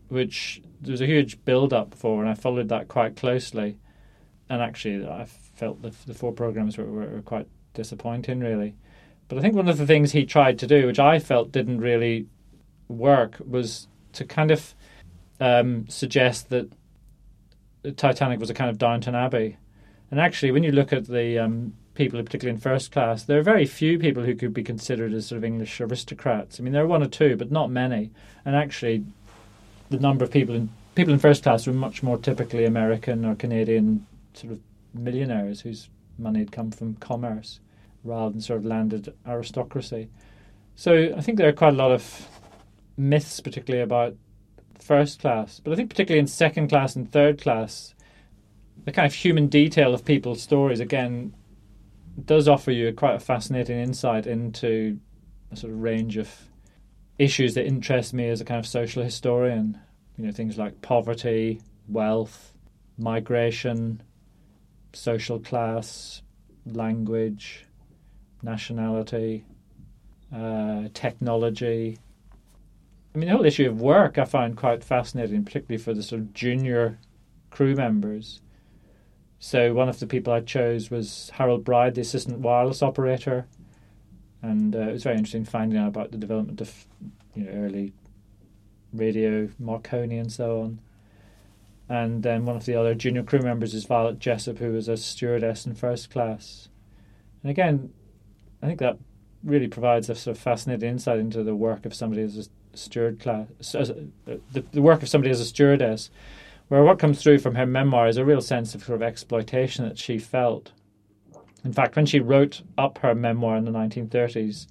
which 0.09 0.62
there 0.80 0.92
was 0.92 1.00
a 1.00 1.07
huge 1.07 1.45
build 1.45 1.73
up 1.73 1.95
for, 1.95 2.21
and 2.21 2.30
I 2.30 2.35
followed 2.35 2.69
that 2.69 2.88
quite 2.88 3.16
closely. 3.16 3.78
And 4.49 4.62
actually, 4.62 5.07
I 5.07 5.25
felt 5.25 5.83
the, 5.83 5.92
the 6.07 6.14
four 6.14 6.33
programs 6.33 6.78
were, 6.78 6.85
were 6.85 7.23
quite 7.23 7.49
disappointing, 7.75 8.40
really. 8.40 8.75
But 9.28 9.38
I 9.38 9.40
think 9.42 9.54
one 9.54 9.69
of 9.69 9.78
the 9.78 9.87
things 9.87 10.12
he 10.12 10.26
tried 10.26 10.59
to 10.61 10.66
do, 10.66 10.87
which 10.87 10.99
I 10.99 11.19
felt 11.19 11.52
didn't 11.52 11.78
really 11.78 12.26
work, 12.88 13.37
was 13.45 13.87
to 14.14 14.25
kind 14.25 14.50
of 14.50 14.75
um, 15.38 15.88
suggest 15.88 16.50
that 16.50 16.71
the 17.83 17.92
Titanic 17.92 18.40
was 18.40 18.50
a 18.50 18.54
kind 18.54 18.71
of 18.71 18.78
Downton 18.78 19.14
Abbey. 19.14 19.57
And 20.11 20.21
actually, 20.21 20.50
when 20.50 20.64
you 20.64 20.73
look 20.73 20.92
at 20.92 21.07
the 21.07 21.38
um, 21.38 21.75
people, 22.00 22.23
particularly 22.23 22.54
in 22.54 22.61
first 22.61 22.92
class, 22.92 23.25
there 23.25 23.38
are 23.38 23.42
very 23.42 23.66
few 23.66 23.99
people 23.99 24.23
who 24.23 24.35
could 24.35 24.54
be 24.54 24.62
considered 24.62 25.12
as 25.12 25.26
sort 25.26 25.37
of 25.37 25.45
English 25.45 25.78
aristocrats. 25.83 26.59
I 26.59 26.62
mean, 26.62 26.73
there 26.73 26.83
are 26.83 26.87
one 26.87 27.02
or 27.02 27.09
two, 27.09 27.37
but 27.37 27.52
not 27.52 27.71
many. 27.71 28.11
And 28.47 28.57
actually, 28.57 29.04
the 29.90 29.99
number 29.99 30.25
of 30.25 30.30
people 30.30 30.54
in 30.54 30.71
people 30.95 31.12
in 31.12 31.21
first 31.21 31.42
class 31.42 31.66
were 31.66 31.75
much 31.75 32.02
more 32.02 32.16
typically 32.16 32.64
American 32.64 33.26
or 33.26 33.35
Canadian 33.35 34.07
sort 34.33 34.54
of 34.54 34.61
millionaires 34.95 35.61
whose 35.61 35.90
money 36.19 36.38
had 36.38 36.52
come 36.52 36.71
from 36.71 36.95
commerce 36.95 37.61
rather 38.02 38.30
than 38.30 38.40
sort 38.40 38.61
of 38.61 38.64
landed 38.64 39.12
aristocracy. 39.26 40.09
So 40.76 41.12
I 41.14 41.21
think 41.21 41.37
there 41.37 41.50
are 41.50 41.52
quite 41.52 41.75
a 41.75 41.76
lot 41.76 41.92
of 41.92 42.28
myths, 42.97 43.40
particularly 43.40 43.83
about 43.83 44.16
first 44.78 45.21
class, 45.21 45.61
but 45.62 45.75
I 45.75 45.76
think 45.76 45.90
particularly 45.90 46.21
in 46.21 46.28
second 46.28 46.69
class 46.69 46.97
and 46.97 47.12
third 47.12 47.42
class, 47.42 47.95
the 48.87 48.92
kind 48.92 49.04
of 49.04 49.12
human 49.12 49.49
detail 49.49 49.92
of 49.92 50.07
people's 50.07 50.40
stories 50.40 50.80
again 50.80 51.35
does 52.26 52.48
offer 52.48 52.70
you 52.70 52.92
quite 52.92 53.16
a 53.16 53.20
fascinating 53.20 53.78
insight 53.78 54.26
into 54.26 54.98
a 55.50 55.56
sort 55.56 55.72
of 55.72 55.80
range 55.80 56.16
of 56.16 56.30
issues 57.18 57.54
that 57.54 57.66
interest 57.66 58.14
me 58.14 58.28
as 58.28 58.40
a 58.40 58.44
kind 58.44 58.58
of 58.58 58.66
social 58.66 59.02
historian. 59.02 59.78
You 60.16 60.26
know, 60.26 60.32
things 60.32 60.58
like 60.58 60.82
poverty, 60.82 61.60
wealth, 61.88 62.52
migration, 62.98 64.02
social 64.92 65.38
class, 65.38 66.22
language, 66.66 67.66
nationality, 68.42 69.44
uh, 70.34 70.84
technology. 70.94 71.98
I 73.14 73.18
mean, 73.18 73.28
the 73.28 73.36
whole 73.36 73.44
issue 73.44 73.68
of 73.68 73.80
work 73.80 74.18
I 74.18 74.24
find 74.24 74.56
quite 74.56 74.84
fascinating, 74.84 75.44
particularly 75.44 75.82
for 75.82 75.94
the 75.94 76.02
sort 76.02 76.20
of 76.20 76.32
junior 76.32 76.98
crew 77.50 77.74
members. 77.74 78.40
So 79.42 79.73
one 79.73 79.88
of 79.88 79.99
the 79.99 80.06
people 80.06 80.35
I 80.35 80.40
chose 80.40 80.90
was 80.90 81.30
Harold 81.35 81.64
Bride, 81.64 81.94
the 81.94 82.02
assistant 82.02 82.40
wireless 82.40 82.82
operator, 82.82 83.47
and 84.42 84.76
uh, 84.76 84.80
it 84.80 84.92
was 84.92 85.02
very 85.02 85.16
interesting 85.16 85.47
finding 85.47 85.78
out 85.78 85.88
about 85.88 86.12
the 86.12 86.18
development 86.18 86.61
of 86.61 86.87
you 87.35 87.44
know 87.44 87.52
early 87.52 87.94
radio, 88.92 89.49
Marconi, 89.59 90.18
and 90.18 90.30
so 90.30 90.61
on. 90.61 90.80
And 91.88 92.23
then 92.23 92.44
one 92.44 92.54
of 92.54 92.66
the 92.66 92.75
other 92.75 92.94
junior 92.94 93.23
crew 93.23 93.40
members 93.40 93.73
is 93.73 93.87
Violet 93.87 94.18
Jessop, 94.18 94.59
who 94.59 94.73
was 94.73 94.88
a 94.88 94.99
stewardess 94.99 95.64
in 95.64 95.75
first 95.75 96.11
class. 96.11 96.68
And 97.42 97.50
again, 97.50 97.94
I 98.62 98.66
think 98.66 98.78
that 98.80 98.99
really 99.42 99.68
provides 99.68 100.11
a 100.11 100.14
sort 100.14 100.37
of 100.37 100.42
fascinating 100.42 100.90
insight 100.90 101.18
into 101.18 101.42
the 101.42 101.56
work 101.56 101.87
of 101.87 101.94
somebody 101.94 102.23
as 102.23 102.37
a 102.37 102.76
steward 102.76 103.18
class, 103.18 103.47
as 103.75 103.88
a, 103.88 104.04
the, 104.52 104.62
the 104.73 104.82
work 104.82 105.02
of 105.02 105.09
somebody 105.09 105.30
as 105.30 105.40
a 105.40 105.47
stewardess 105.47 106.11
where 106.70 106.84
what 106.84 107.00
comes 107.00 107.20
through 107.20 107.40
from 107.40 107.56
her 107.56 107.66
memoir 107.66 108.06
is 108.06 108.16
a 108.16 108.24
real 108.24 108.40
sense 108.40 108.76
of 108.76 108.84
sort 108.84 108.94
of 108.94 109.02
exploitation 109.02 109.84
that 109.84 109.98
she 109.98 110.18
felt. 110.18 110.70
In 111.64 111.72
fact, 111.72 111.96
when 111.96 112.06
she 112.06 112.20
wrote 112.20 112.62
up 112.78 112.98
her 112.98 113.12
memoir 113.12 113.56
in 113.56 113.64
the 113.64 113.72
1930s, 113.72 114.68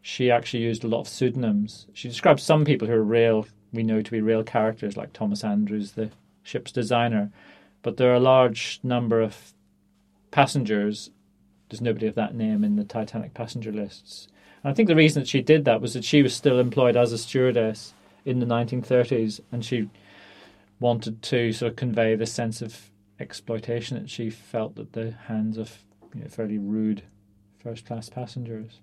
she 0.00 0.32
actually 0.32 0.64
used 0.64 0.82
a 0.82 0.88
lot 0.88 1.02
of 1.02 1.08
pseudonyms. 1.08 1.86
She 1.92 2.08
describes 2.08 2.42
some 2.42 2.64
people 2.64 2.88
who 2.88 2.94
are 2.94 3.04
real 3.04 3.46
we 3.72 3.84
know 3.84 4.02
to 4.02 4.10
be 4.10 4.20
real 4.20 4.42
characters, 4.42 4.96
like 4.96 5.12
Thomas 5.12 5.44
Andrews, 5.44 5.92
the 5.92 6.10
ship's 6.42 6.72
designer. 6.72 7.30
But 7.82 7.98
there 7.98 8.10
are 8.10 8.16
a 8.16 8.20
large 8.20 8.80
number 8.82 9.20
of 9.20 9.54
passengers. 10.32 11.10
There's 11.68 11.80
nobody 11.80 12.08
of 12.08 12.16
that 12.16 12.34
name 12.34 12.64
in 12.64 12.74
the 12.74 12.84
Titanic 12.84 13.32
passenger 13.32 13.70
lists. 13.70 14.26
And 14.64 14.72
I 14.72 14.74
think 14.74 14.88
the 14.88 14.96
reason 14.96 15.22
that 15.22 15.28
she 15.28 15.40
did 15.40 15.66
that 15.66 15.80
was 15.80 15.94
that 15.94 16.04
she 16.04 16.20
was 16.20 16.34
still 16.34 16.58
employed 16.58 16.96
as 16.96 17.12
a 17.12 17.18
stewardess 17.18 17.94
in 18.24 18.40
the 18.40 18.46
1930s, 18.46 19.40
and 19.52 19.64
she 19.64 19.88
wanted 20.82 21.22
to 21.22 21.52
sort 21.52 21.70
of 21.70 21.76
convey 21.76 22.14
the 22.14 22.26
sense 22.26 22.60
of 22.60 22.90
exploitation 23.18 23.96
that 23.98 24.10
she 24.10 24.28
felt 24.28 24.78
at 24.78 24.92
the 24.92 25.12
hands 25.28 25.56
of 25.56 25.78
you 26.14 26.20
know, 26.20 26.28
fairly 26.28 26.58
rude 26.58 27.02
first 27.62 27.86
class 27.86 28.08
passengers. 28.08 28.80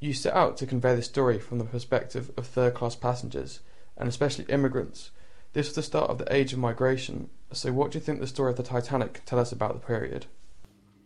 You 0.00 0.12
set 0.12 0.34
out 0.34 0.56
to 0.58 0.66
convey 0.66 0.94
the 0.94 1.02
story 1.02 1.38
from 1.38 1.58
the 1.58 1.64
perspective 1.64 2.30
of 2.36 2.46
third 2.46 2.74
class 2.74 2.96
passengers, 2.96 3.60
and 3.96 4.08
especially 4.08 4.44
immigrants. 4.46 5.10
This 5.52 5.68
was 5.68 5.76
the 5.76 5.82
start 5.82 6.10
of 6.10 6.18
the 6.18 6.34
age 6.34 6.52
of 6.52 6.58
migration, 6.58 7.30
so 7.52 7.72
what 7.72 7.92
do 7.92 7.98
you 7.98 8.04
think 8.04 8.20
the 8.20 8.26
story 8.26 8.50
of 8.50 8.56
the 8.56 8.62
Titanic 8.62 9.14
can 9.14 9.24
tell 9.24 9.38
us 9.38 9.52
about 9.52 9.72
the 9.72 9.86
period? 9.86 10.26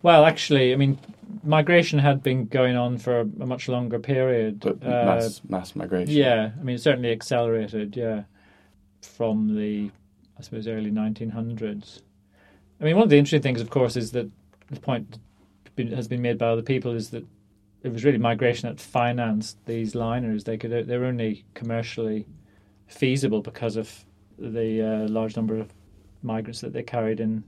Well, 0.02 0.24
actually, 0.24 0.72
I 0.72 0.76
mean, 0.76 0.98
migration 1.44 1.98
had 1.98 2.22
been 2.22 2.46
going 2.46 2.74
on 2.74 2.96
for 2.96 3.20
a 3.20 3.24
much 3.24 3.68
longer 3.68 3.98
period. 3.98 4.60
But 4.60 4.82
uh, 4.82 5.04
mass, 5.04 5.40
mass 5.46 5.76
migration. 5.76 6.14
Yeah, 6.14 6.52
I 6.58 6.62
mean, 6.62 6.76
it 6.76 6.80
certainly 6.80 7.12
accelerated, 7.12 7.96
yeah, 7.96 8.22
from 9.02 9.56
the, 9.56 9.90
I 10.38 10.42
suppose, 10.42 10.66
early 10.68 10.90
1900s. 10.90 12.00
I 12.80 12.84
mean, 12.84 12.96
one 12.96 13.04
of 13.04 13.10
the 13.10 13.18
interesting 13.18 13.42
things, 13.42 13.60
of 13.60 13.70
course, 13.70 13.96
is 13.96 14.12
that 14.12 14.30
the 14.70 14.80
point 14.80 15.18
has 15.76 16.08
been 16.08 16.22
made 16.22 16.38
by 16.38 16.48
other 16.48 16.62
people 16.62 16.92
is 16.94 17.10
that 17.10 17.24
it 17.82 17.92
was 17.92 18.04
really 18.04 18.18
migration 18.18 18.68
that 18.68 18.80
financed 18.80 19.56
these 19.66 19.94
liners. 19.94 20.44
They 20.44 20.58
could 20.58 20.86
they 20.86 20.98
were 20.98 21.06
only 21.06 21.44
commercially 21.54 22.26
feasible 22.86 23.40
because 23.40 23.76
of 23.76 24.04
the 24.38 24.82
uh, 24.82 25.08
large 25.08 25.36
number 25.36 25.56
of 25.56 25.72
migrants 26.22 26.60
that 26.60 26.72
they 26.72 26.82
carried 26.82 27.20
in 27.20 27.44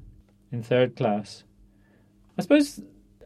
in 0.51 0.63
third 0.63 0.97
class. 0.97 1.45
I 2.39 2.43
suppose 2.43 2.81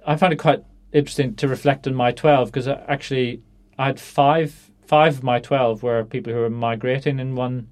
I 0.06 0.16
found 0.16 0.32
it 0.32 0.36
quite 0.36 0.64
interesting 0.92 1.34
to 1.36 1.48
reflect 1.48 1.86
on 1.86 1.94
my 1.94 2.10
twelve 2.10 2.50
because 2.50 2.66
actually 2.66 3.42
I 3.78 3.86
had 3.86 4.00
five 4.00 4.70
five 4.84 5.18
of 5.18 5.22
my 5.22 5.38
twelve 5.38 5.82
were 5.82 6.04
people 6.04 6.32
who 6.32 6.40
were 6.40 6.50
migrating 6.50 7.20
in 7.20 7.36
one 7.36 7.68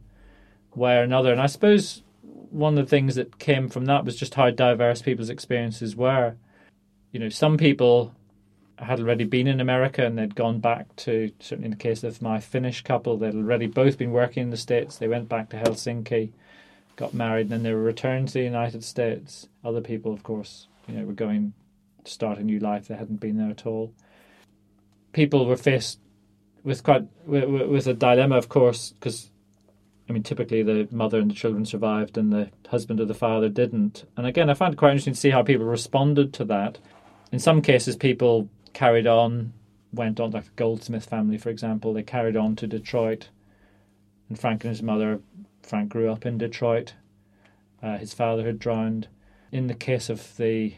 way 0.75 0.97
or 0.97 1.03
another, 1.03 1.33
and 1.33 1.41
I 1.41 1.47
suppose 1.47 2.03
one 2.23 2.79
of 2.79 2.85
the 2.85 2.89
things 2.89 3.17
that 3.17 3.39
came 3.39 3.69
from 3.69 3.87
that 3.87 4.05
was 4.05 4.17
just 4.17 4.35
how 4.35 4.51
diverse 4.51 5.03
people's 5.03 5.31
experiences 5.31 5.97
were. 5.97 6.37
You 7.11 7.21
know, 7.21 7.29
some 7.29 7.57
people 7.57 8.15
had 8.79 9.01
already 9.01 9.25
been 9.25 9.47
in 9.47 9.61
America 9.61 10.05
and 10.05 10.17
they'd 10.17 10.35
gone 10.35 10.61
back 10.61 10.95
to, 10.97 11.33
certainly 11.41 11.67
in 11.67 11.71
the 11.73 11.77
case 11.77 12.05
of 12.05 12.23
my 12.23 12.39
Finnish 12.39 12.83
couple, 12.83 13.17
they'd 13.17 13.35
already 13.35 13.67
both 13.67 13.99
been 13.99 14.13
working 14.13 14.45
in 14.45 14.51
the 14.51 14.57
States. 14.57 14.99
They 14.99 15.09
went 15.09 15.29
back 15.29 15.49
to 15.51 15.57
Helsinki, 15.57 16.31
got 16.97 17.13
married, 17.13 17.43
and 17.43 17.51
then 17.51 17.63
they 17.65 17.73
were 17.73 17.83
returned 17.83 18.29
to 18.29 18.35
the 18.35 18.45
United 18.45 18.85
States. 18.85 19.49
Other 19.65 19.81
people, 19.81 20.13
of 20.13 20.23
course, 20.23 20.69
you 20.87 20.95
know, 20.95 21.05
were 21.05 21.13
going 21.13 21.55
to 22.05 22.11
start 22.11 22.39
a 22.39 22.45
new 22.45 22.59
life. 22.61 22.87
They 22.89 22.97
hadn't 22.97 23.21
been 23.21 23.37
there 23.37 23.51
at 23.51 23.67
all. 23.67 23.93
People 25.13 25.47
were 25.47 25.57
faced 25.57 25.99
with 26.63 26.83
quite 26.83 27.07
with, 27.27 27.45
with 27.45 27.87
a 27.87 27.95
dilemma, 27.95 28.37
of 28.37 28.49
course, 28.49 28.91
because 28.91 29.31
I 30.09 30.13
mean, 30.13 30.23
typically 30.23 30.63
the 30.63 30.87
mother 30.91 31.19
and 31.19 31.31
the 31.31 31.35
children 31.35 31.65
survived, 31.65 32.19
and 32.19 32.33
the 32.33 32.51
husband 32.69 33.01
or 33.01 33.07
the 33.07 33.15
father 33.15 33.49
didn't. 33.49 34.05
And 34.17 34.27
again, 34.27 34.51
I 34.51 34.55
found 34.55 34.75
it 34.75 34.77
quite 34.77 34.91
interesting 34.91 35.15
to 35.15 35.21
see 35.21 35.31
how 35.31 35.43
people 35.43 35.67
responded 35.67 36.33
to 36.35 36.45
that. 36.47 36.79
In 37.33 37.39
some 37.39 37.63
cases, 37.63 37.97
people 37.97 38.49
carried 38.75 39.07
on, 39.07 39.53
went 39.93 40.21
on, 40.21 40.33
like 40.33 40.45
the 40.45 40.51
Goldsmith 40.57 41.07
family, 41.07 41.39
for 41.39 41.49
example, 41.49 41.93
they 41.93 42.03
carried 42.03 42.37
on 42.37 42.55
to 42.57 42.67
Detroit. 42.67 43.29
And 44.29 44.39
Frank 44.39 44.65
and 44.65 44.71
his 44.71 44.83
mother, 44.83 45.21
Frank 45.63 45.89
grew 45.89 46.11
up 46.11 46.27
in 46.27 46.39
Detroit. 46.39 46.95
Uh, 47.83 47.99
his 47.99 48.15
father 48.15 48.45
had 48.45 48.59
drowned. 48.59 49.09
In 49.53 49.69
the 49.69 49.75
case 49.75 50.11
of 50.11 50.37
the 50.37 50.75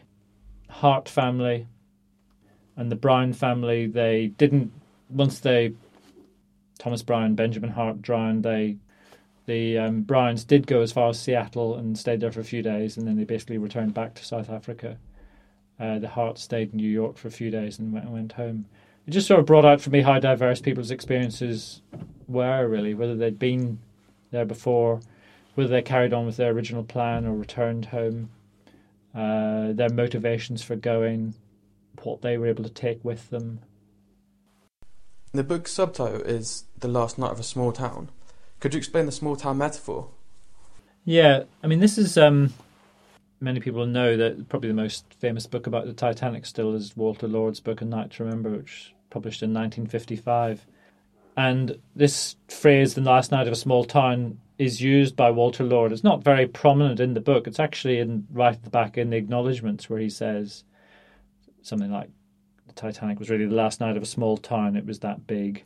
Hart 0.68 1.09
family 1.09 1.66
and 2.77 2.92
the 2.92 2.96
Brown 2.96 3.33
family, 3.33 3.87
they 3.87 4.29
didn't, 4.29 4.72
once 5.09 5.40
they, 5.40 5.72
Thomas 6.79 7.03
Brown, 7.03 7.35
Benjamin 7.35 7.70
Hart 7.70 8.03
drowned, 8.03 8.42
they 8.44 8.77
the 9.46 9.78
um, 9.78 10.02
Browns 10.02 10.44
did 10.44 10.66
go 10.66 10.82
as 10.82 10.92
far 10.92 11.09
as 11.09 11.20
Seattle 11.20 11.76
and 11.76 11.96
stayed 11.96 12.20
there 12.20 12.32
for 12.32 12.40
a 12.40 12.44
few 12.44 12.62
days, 12.62 12.96
and 12.96 13.06
then 13.06 13.16
they 13.16 13.24
basically 13.24 13.59
returned 13.59 13.94
back 13.94 14.14
to 14.14 14.24
South 14.24 14.50
Africa. 14.50 14.98
Uh, 15.78 15.98
the 15.98 16.09
Hart 16.09 16.38
stayed 16.38 16.72
in 16.72 16.78
New 16.78 16.90
York 16.90 17.16
for 17.16 17.28
a 17.28 17.32
few 17.32 17.50
days 17.50 17.78
and 17.78 17.92
went, 17.92 18.11
went 18.11 18.32
home. 18.32 18.66
It 19.06 19.12
just 19.12 19.28
sort 19.28 19.38
of 19.38 19.46
brought 19.46 19.64
out 19.64 19.80
for 19.80 19.90
me 19.90 20.00
how 20.02 20.18
diverse 20.18 20.61
people's 20.61 20.90
experiences 20.90 21.80
were, 22.26 22.66
really, 22.66 22.92
whether 22.94 23.14
they'd 23.14 23.38
been 23.38 23.78
there 24.32 24.44
before, 24.44 25.00
whether 25.54 25.70
they 25.70 25.82
carried 25.82 26.12
on 26.12 26.26
with 26.26 26.37
their 26.37 26.50
original 26.50 26.82
plan 26.82 27.24
or 27.24 27.35
returned 27.35 27.87
home, 27.87 28.30
uh, 29.14 29.72
their 29.72 29.90
motivations 29.90 30.62
for 30.62 30.74
going, 30.74 31.35
what 32.02 32.22
they 32.22 32.37
were 32.37 32.48
able 32.48 32.64
to 32.64 32.70
take 32.70 33.04
with 33.04 33.30
them. 33.30 33.61
The 35.32 35.44
book's 35.44 35.72
subtitle 35.72 36.22
is 36.22 36.64
The 36.78 36.88
Last 36.88 37.18
Night 37.18 37.30
of 37.30 37.38
a 37.38 37.44
Small 37.44 37.70
Town. 37.70 38.11
Could 38.61 38.75
you 38.75 38.79
explain 38.79 39.07
the 39.07 39.12
small 39.12 39.37
town 39.37 39.59
metaphor? 39.59 40.09
Yeah, 41.05 41.45
I 41.62 41.66
mean, 41.66 41.81
this 41.81 41.99
is 41.99 42.16
um, 42.16 42.53
many 43.40 43.61
people 43.61 43.87
know 43.87 44.16
that 44.16 44.49
probably 44.49 44.69
the 44.69 44.75
most 44.75 45.05
famous 45.21 45.47
book 45.47 45.66
about 45.66 45.87
the 45.87 45.92
Titanic 45.92 46.47
still 46.47 46.75
is 46.75 46.97
Walter 46.97 47.29
Lord's 47.29 47.61
book, 47.61 47.81
A 47.81 47.85
Night 47.85 48.11
to 48.12 48.25
Remember, 48.25 48.51
which 48.51 48.95
published 49.11 49.42
in 49.42 49.51
1955. 49.51 50.66
And 51.37 51.79
this 51.95 52.37
phrase, 52.49 52.95
the 52.95 53.03
last 53.03 53.31
night 53.31 53.47
of 53.47 53.53
a 53.53 53.57
small 53.57 53.85
town, 53.85 54.40
is 54.59 54.81
used 54.81 55.14
by 55.16 55.31
Walter 55.31 55.64
Lord. 55.64 55.92
It's 55.92 56.03
not 56.03 56.25
very 56.25 56.47
prominent 56.47 56.99
in 56.99 57.12
the 57.12 57.21
book. 57.21 57.47
It's 57.47 57.61
actually 57.61 57.99
in 57.99 58.27
right 58.33 58.55
at 58.55 58.64
the 58.64 58.71
back 58.71 58.97
in 58.97 59.11
the 59.11 59.19
acknowledgements 59.19 59.90
where 59.90 60.01
he 60.01 60.09
says 60.09 60.64
something 61.61 61.92
like 61.92 62.09
the 62.66 62.73
Titanic 62.73 63.19
was 63.19 63.29
really 63.29 63.45
the 63.45 63.55
last 63.55 63.81
night 63.81 63.99
of 63.99 64.03
a 64.03 64.07
small 64.07 64.38
town. 64.38 64.77
It 64.77 64.87
was 64.87 65.01
that 65.01 65.27
big. 65.27 65.64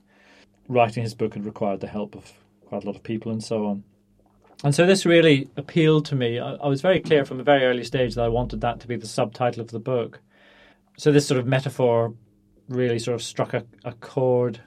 Writing 0.67 1.05
his 1.05 1.15
book 1.15 1.35
had 1.35 1.47
required 1.47 1.81
the 1.81 1.87
help 1.87 2.17
of 2.17 2.33
quite 2.71 2.85
a 2.85 2.87
lot 2.87 2.95
of 2.97 3.03
people 3.03 3.33
and 3.33 3.43
so 3.43 3.67
on. 3.67 3.83
And 4.63 4.75
so 4.75 4.87
this 4.87 5.05
really 5.05 5.51
appealed 5.57 6.05
to 6.07 6.15
me. 6.15 6.39
I, 6.39 6.55
I, 6.55 6.69
was 6.69 6.81
very 6.81 7.01
clear 7.01 7.25
from 7.25 7.41
a 7.41 7.43
very 7.43 7.65
early 7.65 7.83
stage 7.83 8.15
that 8.15 8.25
I 8.25 8.29
wanted 8.29 8.61
that 8.61 8.79
to 8.81 8.87
be 8.87 8.95
the 8.95 9.09
subtitle 9.09 9.61
of 9.61 9.73
the 9.73 9.81
book. 9.81 10.21
So 10.97 11.11
this 11.11 11.27
sort 11.27 11.41
of 11.41 11.47
metaphor 11.47 12.15
really 12.69 13.01
sort 13.01 13.17
of 13.17 13.23
struck 13.23 13.55
a, 13.55 13.65
a 13.85 13.93
chord 13.95 14.61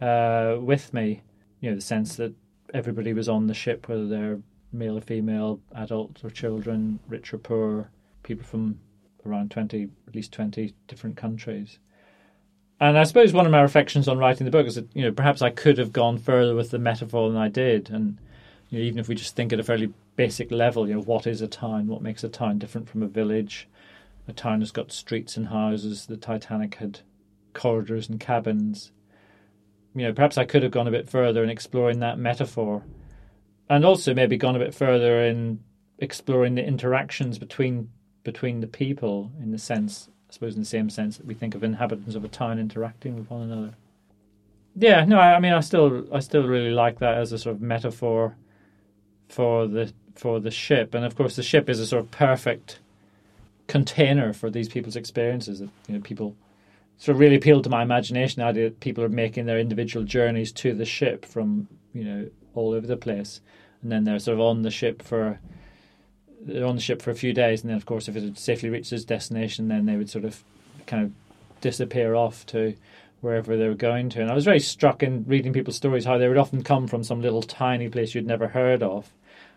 uh, 0.00 0.56
with 0.60 0.94
me. 0.94 1.22
You 1.60 1.70
know, 1.70 1.76
the 1.76 1.82
sense 1.82 2.14
that 2.16 2.32
everybody 2.72 3.12
was 3.12 3.28
on 3.28 3.48
the 3.48 3.54
ship, 3.54 3.88
whether 3.88 4.06
they're 4.06 4.38
male 4.72 4.96
or 4.96 5.00
female, 5.00 5.60
adults 5.74 6.22
or 6.22 6.30
children, 6.30 7.00
rich 7.08 7.34
or 7.34 7.38
poor, 7.38 7.90
people 8.22 8.44
from 8.44 8.78
around 9.26 9.50
20, 9.50 9.88
at 10.06 10.14
least 10.14 10.30
20 10.32 10.74
different 10.86 11.16
countries. 11.16 11.80
And 12.80 12.96
I 12.96 13.02
suppose 13.04 13.32
one 13.32 13.44
of 13.44 13.52
my 13.52 13.60
reflections 13.60 14.06
on 14.06 14.18
writing 14.18 14.44
the 14.44 14.52
book 14.52 14.66
is 14.66 14.76
that 14.76 14.88
you 14.94 15.02
know 15.02 15.12
perhaps 15.12 15.42
I 15.42 15.50
could 15.50 15.78
have 15.78 15.92
gone 15.92 16.18
further 16.18 16.54
with 16.54 16.70
the 16.70 16.78
metaphor 16.78 17.28
than 17.28 17.38
I 17.38 17.48
did, 17.48 17.90
and 17.90 18.18
you 18.70 18.78
know, 18.78 18.84
even 18.84 18.98
if 18.98 19.08
we 19.08 19.14
just 19.14 19.34
think 19.34 19.52
at 19.52 19.60
a 19.60 19.64
fairly 19.64 19.92
basic 20.16 20.52
level, 20.52 20.88
you 20.88 20.94
know, 20.94 21.00
what 21.00 21.26
is 21.26 21.40
a 21.40 21.48
town? 21.48 21.88
What 21.88 22.02
makes 22.02 22.22
a 22.22 22.28
town 22.28 22.58
different 22.58 22.88
from 22.88 23.02
a 23.02 23.08
village? 23.08 23.68
A 24.28 24.32
town 24.32 24.60
has 24.60 24.70
got 24.70 24.92
streets 24.92 25.36
and 25.36 25.48
houses. 25.48 26.06
The 26.06 26.16
Titanic 26.16 26.76
had 26.76 27.00
corridors 27.54 28.08
and 28.08 28.20
cabins. 28.20 28.92
You 29.94 30.02
know, 30.02 30.12
perhaps 30.12 30.38
I 30.38 30.44
could 30.44 30.62
have 30.62 30.70
gone 30.70 30.86
a 30.86 30.92
bit 30.92 31.08
further 31.08 31.42
in 31.42 31.50
exploring 31.50 31.98
that 32.00 32.18
metaphor, 32.18 32.84
and 33.68 33.84
also 33.84 34.14
maybe 34.14 34.36
gone 34.36 34.54
a 34.54 34.60
bit 34.60 34.74
further 34.74 35.24
in 35.24 35.60
exploring 35.98 36.54
the 36.54 36.64
interactions 36.64 37.38
between 37.38 37.90
between 38.22 38.60
the 38.60 38.66
people 38.68 39.32
in 39.40 39.50
the 39.50 39.58
sense 39.58 40.08
I 40.28 40.32
suppose 40.32 40.54
in 40.54 40.60
the 40.60 40.66
same 40.66 40.90
sense 40.90 41.16
that 41.16 41.26
we 41.26 41.34
think 41.34 41.54
of 41.54 41.64
inhabitants 41.64 42.14
of 42.14 42.24
a 42.24 42.28
town 42.28 42.58
interacting 42.58 43.16
with 43.16 43.30
one 43.30 43.42
another. 43.42 43.74
Yeah, 44.76 45.04
no, 45.04 45.18
I, 45.18 45.36
I 45.36 45.40
mean, 45.40 45.52
I 45.52 45.60
still, 45.60 46.06
I 46.14 46.20
still 46.20 46.46
really 46.46 46.70
like 46.70 46.98
that 46.98 47.16
as 47.18 47.32
a 47.32 47.38
sort 47.38 47.56
of 47.56 47.62
metaphor 47.62 48.36
for 49.28 49.66
the 49.66 49.92
for 50.14 50.40
the 50.40 50.50
ship, 50.50 50.94
and 50.94 51.04
of 51.04 51.16
course, 51.16 51.36
the 51.36 51.42
ship 51.42 51.68
is 51.70 51.78
a 51.80 51.86
sort 51.86 52.02
of 52.02 52.10
perfect 52.10 52.80
container 53.68 54.32
for 54.32 54.50
these 54.50 54.68
people's 54.68 54.96
experiences. 54.96 55.60
That 55.60 55.70
you 55.86 55.94
know, 55.94 56.00
people 56.00 56.36
sort 56.98 57.14
of 57.14 57.20
really 57.20 57.36
appealed 57.36 57.64
to 57.64 57.70
my 57.70 57.82
imagination. 57.82 58.40
The 58.40 58.46
idea 58.46 58.64
that 58.64 58.80
people 58.80 59.04
are 59.04 59.08
making 59.08 59.46
their 59.46 59.58
individual 59.58 60.04
journeys 60.04 60.52
to 60.52 60.74
the 60.74 60.84
ship 60.84 61.24
from 61.24 61.68
you 61.94 62.04
know 62.04 62.30
all 62.54 62.72
over 62.72 62.86
the 62.86 62.96
place, 62.96 63.40
and 63.82 63.92
then 63.92 64.04
they're 64.04 64.18
sort 64.18 64.34
of 64.34 64.40
on 64.40 64.62
the 64.62 64.70
ship 64.70 65.02
for 65.02 65.38
on 66.48 66.76
the 66.76 66.82
ship 66.82 67.02
for 67.02 67.10
a 67.10 67.14
few 67.14 67.32
days, 67.32 67.62
and 67.62 67.70
then 67.70 67.76
of 67.76 67.86
course, 67.86 68.08
if 68.08 68.16
it 68.16 68.22
had 68.22 68.38
safely 68.38 68.68
reached 68.68 68.92
its 68.92 69.04
destination, 69.04 69.68
then 69.68 69.86
they 69.86 69.96
would 69.96 70.10
sort 70.10 70.24
of 70.24 70.42
kind 70.86 71.04
of 71.04 71.12
disappear 71.60 72.14
off 72.14 72.46
to 72.46 72.74
wherever 73.20 73.56
they 73.56 73.68
were 73.68 73.74
going 73.74 74.08
to. 74.10 74.20
And 74.20 74.30
I 74.30 74.34
was 74.34 74.44
very 74.44 74.60
struck 74.60 75.02
in 75.02 75.24
reading 75.26 75.52
people's 75.52 75.76
stories 75.76 76.04
how 76.04 76.18
they 76.18 76.28
would 76.28 76.38
often 76.38 76.62
come 76.62 76.86
from 76.86 77.02
some 77.02 77.20
little 77.20 77.42
tiny 77.42 77.88
place 77.88 78.14
you'd 78.14 78.26
never 78.26 78.48
heard 78.48 78.82
of. 78.82 79.10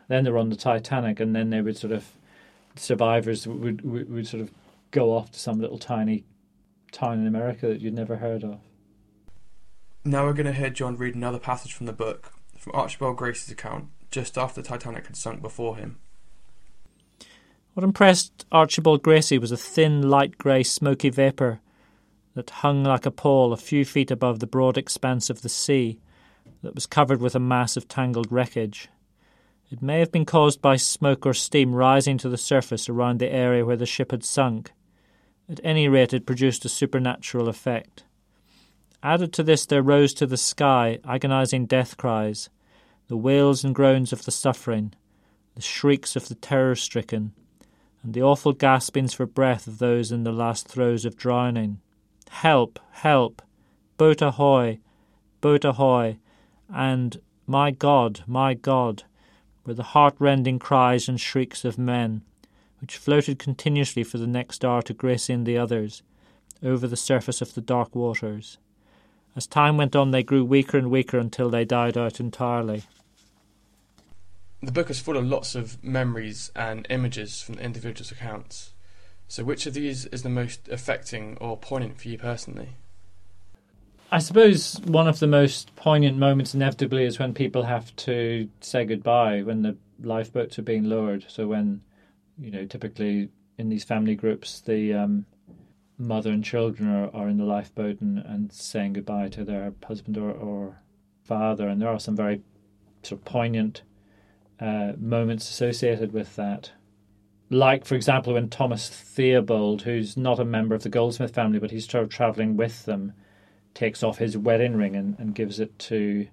Then 0.07 0.23
they 0.23 0.31
were 0.31 0.39
on 0.39 0.49
the 0.49 0.55
Titanic, 0.55 1.19
and 1.19 1.35
then 1.35 1.49
they 1.49 1.61
would 1.61 1.77
sort 1.77 1.93
of 1.93 2.05
survivors 2.75 3.47
would, 3.47 3.81
would 3.81 4.09
would 4.09 4.27
sort 4.27 4.41
of 4.41 4.51
go 4.91 5.13
off 5.13 5.31
to 5.31 5.39
some 5.39 5.59
little 5.59 5.77
tiny 5.77 6.23
town 6.91 7.19
in 7.19 7.27
America 7.27 7.67
that 7.67 7.81
you'd 7.81 7.93
never 7.93 8.17
heard 8.17 8.43
of. 8.43 8.59
Now 10.03 10.25
we're 10.25 10.33
going 10.33 10.47
to 10.47 10.53
hear 10.53 10.69
John 10.69 10.97
read 10.97 11.15
another 11.15 11.39
passage 11.39 11.73
from 11.73 11.85
the 11.85 11.93
book 11.93 12.33
from 12.57 12.73
Archibald 12.75 13.17
Gracie's 13.17 13.51
account 13.51 13.89
just 14.09 14.37
after 14.37 14.61
the 14.61 14.67
Titanic 14.67 15.07
had 15.07 15.15
sunk 15.15 15.41
before 15.41 15.77
him. 15.77 15.97
What 17.73 17.85
impressed 17.85 18.45
Archibald 18.51 19.01
Gracie 19.01 19.37
was 19.37 19.53
a 19.53 19.57
thin, 19.57 20.09
light 20.09 20.37
grey, 20.37 20.61
smoky 20.61 21.09
vapour 21.09 21.61
that 22.33 22.49
hung 22.49 22.83
like 22.83 23.05
a 23.05 23.11
pall 23.11 23.53
a 23.53 23.57
few 23.57 23.85
feet 23.85 24.11
above 24.11 24.39
the 24.39 24.47
broad 24.47 24.77
expanse 24.77 25.29
of 25.29 25.41
the 25.41 25.47
sea 25.47 25.97
that 26.63 26.75
was 26.75 26.85
covered 26.85 27.21
with 27.21 27.33
a 27.33 27.39
mass 27.39 27.77
of 27.77 27.87
tangled 27.87 28.29
wreckage. 28.29 28.89
It 29.71 29.81
may 29.81 29.99
have 29.99 30.11
been 30.11 30.25
caused 30.25 30.61
by 30.61 30.75
smoke 30.75 31.25
or 31.25 31.33
steam 31.33 31.73
rising 31.73 32.17
to 32.17 32.27
the 32.27 32.37
surface 32.37 32.89
around 32.89 33.19
the 33.19 33.31
area 33.31 33.65
where 33.65 33.77
the 33.77 33.85
ship 33.85 34.11
had 34.11 34.25
sunk. 34.25 34.73
At 35.49 35.61
any 35.63 35.87
rate, 35.87 36.13
it 36.13 36.25
produced 36.25 36.65
a 36.65 36.69
supernatural 36.69 37.47
effect. 37.47 38.03
Added 39.01 39.31
to 39.33 39.43
this, 39.43 39.65
there 39.65 39.81
rose 39.81 40.13
to 40.15 40.25
the 40.25 40.35
sky 40.35 40.99
agonizing 41.05 41.67
death 41.67 41.95
cries, 41.95 42.49
the 43.07 43.15
wails 43.15 43.63
and 43.63 43.73
groans 43.73 44.11
of 44.11 44.25
the 44.25 44.31
suffering, 44.31 44.93
the 45.55 45.61
shrieks 45.61 46.17
of 46.17 46.27
the 46.27 46.35
terror 46.35 46.75
stricken, 46.75 47.33
and 48.03 48.13
the 48.13 48.21
awful 48.21 48.53
gaspings 48.53 49.13
for 49.13 49.25
breath 49.25 49.67
of 49.67 49.79
those 49.79 50.11
in 50.11 50.23
the 50.23 50.31
last 50.31 50.67
throes 50.67 51.05
of 51.05 51.15
drowning. 51.15 51.79
Help! 52.29 52.79
Help! 52.91 53.41
Boat 53.97 54.21
ahoy! 54.21 54.79
Boat 55.41 55.65
ahoy! 55.65 56.17
And, 56.73 57.21
My 57.45 57.71
God! 57.71 58.23
My 58.25 58.53
God! 58.53 59.03
were 59.65 59.73
the 59.73 59.83
heart-rending 59.83 60.59
cries 60.59 61.07
and 61.07 61.19
shrieks 61.19 61.63
of 61.63 61.77
men, 61.77 62.23
which 62.79 62.97
floated 62.97 63.37
continuously 63.37 64.03
for 64.03 64.17
the 64.17 64.27
next 64.27 64.65
hour 64.65 64.81
to 64.81 64.93
Gracie 64.93 65.33
and 65.33 65.45
the 65.45 65.57
others, 65.57 66.01
over 66.63 66.87
the 66.87 66.97
surface 66.97 67.41
of 67.41 67.53
the 67.53 67.61
dark 67.61 67.95
waters. 67.95 68.57
As 69.35 69.47
time 69.47 69.77
went 69.77 69.95
on, 69.95 70.11
they 70.11 70.23
grew 70.23 70.43
weaker 70.43 70.77
and 70.77 70.89
weaker 70.89 71.17
until 71.17 71.49
they 71.49 71.63
died 71.63 71.97
out 71.97 72.19
entirely. 72.19 72.83
The 74.63 74.71
book 74.71 74.91
is 74.91 74.99
full 74.99 75.17
of 75.17 75.25
lots 75.25 75.55
of 75.55 75.83
memories 75.83 76.51
and 76.55 76.85
images 76.89 77.41
from 77.41 77.55
the 77.55 77.63
individuals' 77.63 78.11
accounts. 78.11 78.73
So, 79.27 79.43
which 79.43 79.65
of 79.65 79.73
these 79.73 80.05
is 80.07 80.21
the 80.21 80.29
most 80.29 80.67
affecting 80.69 81.37
or 81.41 81.57
poignant 81.57 81.99
for 81.99 82.09
you 82.09 82.17
personally? 82.17 82.75
I 84.11 84.19
suppose 84.19 84.79
one 84.81 85.07
of 85.07 85.19
the 85.19 85.27
most 85.27 85.75
poignant 85.75 86.17
moments, 86.17 86.53
inevitably, 86.53 87.05
is 87.05 87.17
when 87.17 87.33
people 87.33 87.63
have 87.63 87.95
to 87.95 88.49
say 88.59 88.85
goodbye 88.85 89.41
when 89.41 89.63
the 89.63 89.77
lifeboats 89.99 90.59
are 90.59 90.63
being 90.63 90.83
lowered. 90.83 91.25
So, 91.27 91.47
when, 91.47 91.81
you 92.37 92.51
know, 92.51 92.65
typically 92.65 93.29
in 93.57 93.69
these 93.69 93.83
family 93.83 94.13
groups, 94.13 94.59
the 94.61 94.93
um, 94.93 95.25
mother 95.97 96.31
and 96.31 96.43
children 96.43 96.89
are, 96.89 97.09
are 97.15 97.29
in 97.29 97.37
the 97.37 97.45
lifeboat 97.45 97.99
and, 98.01 98.19
and 98.19 98.51
saying 98.51 98.93
goodbye 98.93 99.29
to 99.29 99.43
their 99.43 99.73
husband 99.83 100.17
or, 100.17 100.31
or 100.31 100.81
father. 101.23 101.67
And 101.67 101.81
there 101.81 101.89
are 101.89 101.99
some 101.99 102.15
very 102.15 102.41
sort 103.01 103.21
of 103.21 103.25
poignant 103.25 103.81
uh, 104.61 104.93
moments 104.97 105.49
associated 105.49 106.13
with 106.13 106.35
that. 106.35 106.71
Like, 107.49 107.83
for 107.83 107.95
example, 107.95 108.33
when 108.33 108.47
Thomas 108.47 108.87
Theobald, 108.87 109.81
who's 109.81 110.15
not 110.15 110.39
a 110.39 110.45
member 110.45 110.75
of 110.75 110.83
the 110.83 110.89
Goldsmith 110.89 111.33
family, 111.33 111.59
but 111.59 111.71
he's 111.71 111.89
sort 111.89 112.03
of 112.03 112.09
traveling 112.09 112.55
with 112.55 112.85
them, 112.85 113.13
takes 113.73 114.03
off 114.03 114.19
his 114.19 114.37
wedding 114.37 114.77
ring 114.77 114.95
and, 114.95 115.17
and 115.19 115.35
gives 115.35 115.59
it 115.59 115.77
to 115.79 116.27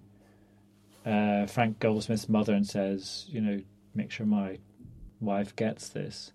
uh, 1.04 1.46
Frank 1.46 1.80
Goldsmith's 1.80 2.28
mother 2.28 2.52
and 2.52 2.66
says, 2.66 3.26
you 3.28 3.40
know, 3.40 3.60
make 3.94 4.10
sure 4.10 4.26
my 4.26 4.58
wife 5.20 5.56
gets 5.56 5.88
this. 5.88 6.32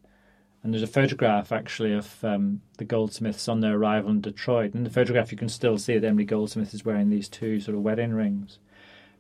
And 0.64 0.74
there's 0.74 0.84
a 0.84 0.88
photograph 0.88 1.52
actually 1.52 1.94
of 1.94 2.24
um, 2.24 2.62
the 2.78 2.86
Goldsmiths 2.86 3.48
on 3.48 3.60
their 3.60 3.76
arrival 3.76 4.10
in 4.10 4.22
Detroit. 4.22 4.74
In 4.74 4.84
the 4.84 4.90
photograph, 4.90 5.32
you 5.32 5.38
can 5.38 5.50
still 5.50 5.78
see 5.78 5.98
that 5.98 6.08
Emily 6.08 6.26
Goldsmith 6.26 6.74
is 6.74 6.86
wearing 6.86 7.10
these 7.10 7.30
two 7.30 7.60
sort 7.60 7.76
of 7.76 7.84
wedding 7.84 8.14
rings. 8.14 8.60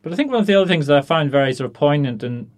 But 0.02 0.12
I 0.12 0.16
think 0.16 0.32
one 0.32 0.42
of 0.42 0.48
the 0.48 0.56
other 0.56 0.68
things 0.68 0.88
that 0.88 0.98
I 0.98 1.02
found 1.02 1.32
very 1.32 1.54
sort 1.54 1.68
of 1.68 1.74
poignant 1.74 2.24
and 2.24 2.50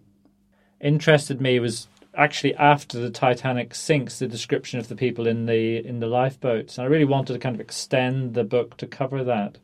interested 0.82 1.42
me 1.42 1.60
was 1.60 1.88
actually 2.18 2.56
after 2.56 3.00
the 3.00 3.10
Titanic 3.10 3.76
sinks, 3.76 4.20
the 4.20 4.28
description 4.28 4.80
of 4.80 4.88
the 4.88 4.96
people 4.96 5.28
in 5.28 5.46
the 5.46 5.86
in 5.86 6.00
the 6.00 6.08
lifeboats. 6.08 6.78
And 6.78 6.86
I 6.86 6.90
really 6.90 7.06
wanted 7.06 7.34
to 7.34 7.40
kind 7.40 7.56
of 7.56 7.62
extend 7.62 8.34
the 8.34 8.44
book 8.44 8.78
to 8.78 8.88
cover 8.88 9.24
that. 9.24 9.58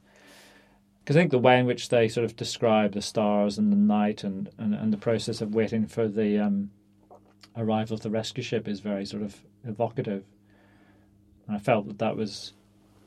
Because 0.99 1.15
I 1.15 1.21
think 1.21 1.31
the 1.31 1.39
way 1.39 1.59
in 1.59 1.65
which 1.65 1.89
they 1.89 2.07
sort 2.07 2.25
of 2.25 2.35
describe 2.35 2.93
the 2.93 3.01
stars 3.01 3.57
and 3.57 3.71
the 3.71 3.77
night 3.77 4.23
and, 4.23 4.49
and, 4.59 4.75
and 4.75 4.93
the 4.93 4.97
process 4.97 5.41
of 5.41 5.55
waiting 5.55 5.87
for 5.87 6.07
the 6.07 6.37
um, 6.37 6.69
arrival 7.57 7.95
of 7.95 8.01
the 8.01 8.11
rescue 8.11 8.43
ship 8.43 8.67
is 8.67 8.81
very 8.81 9.05
sort 9.05 9.23
of 9.23 9.35
evocative. 9.65 10.23
And 11.47 11.55
I 11.55 11.59
felt 11.59 11.87
that 11.87 11.99
that 11.99 12.15
was 12.15 12.53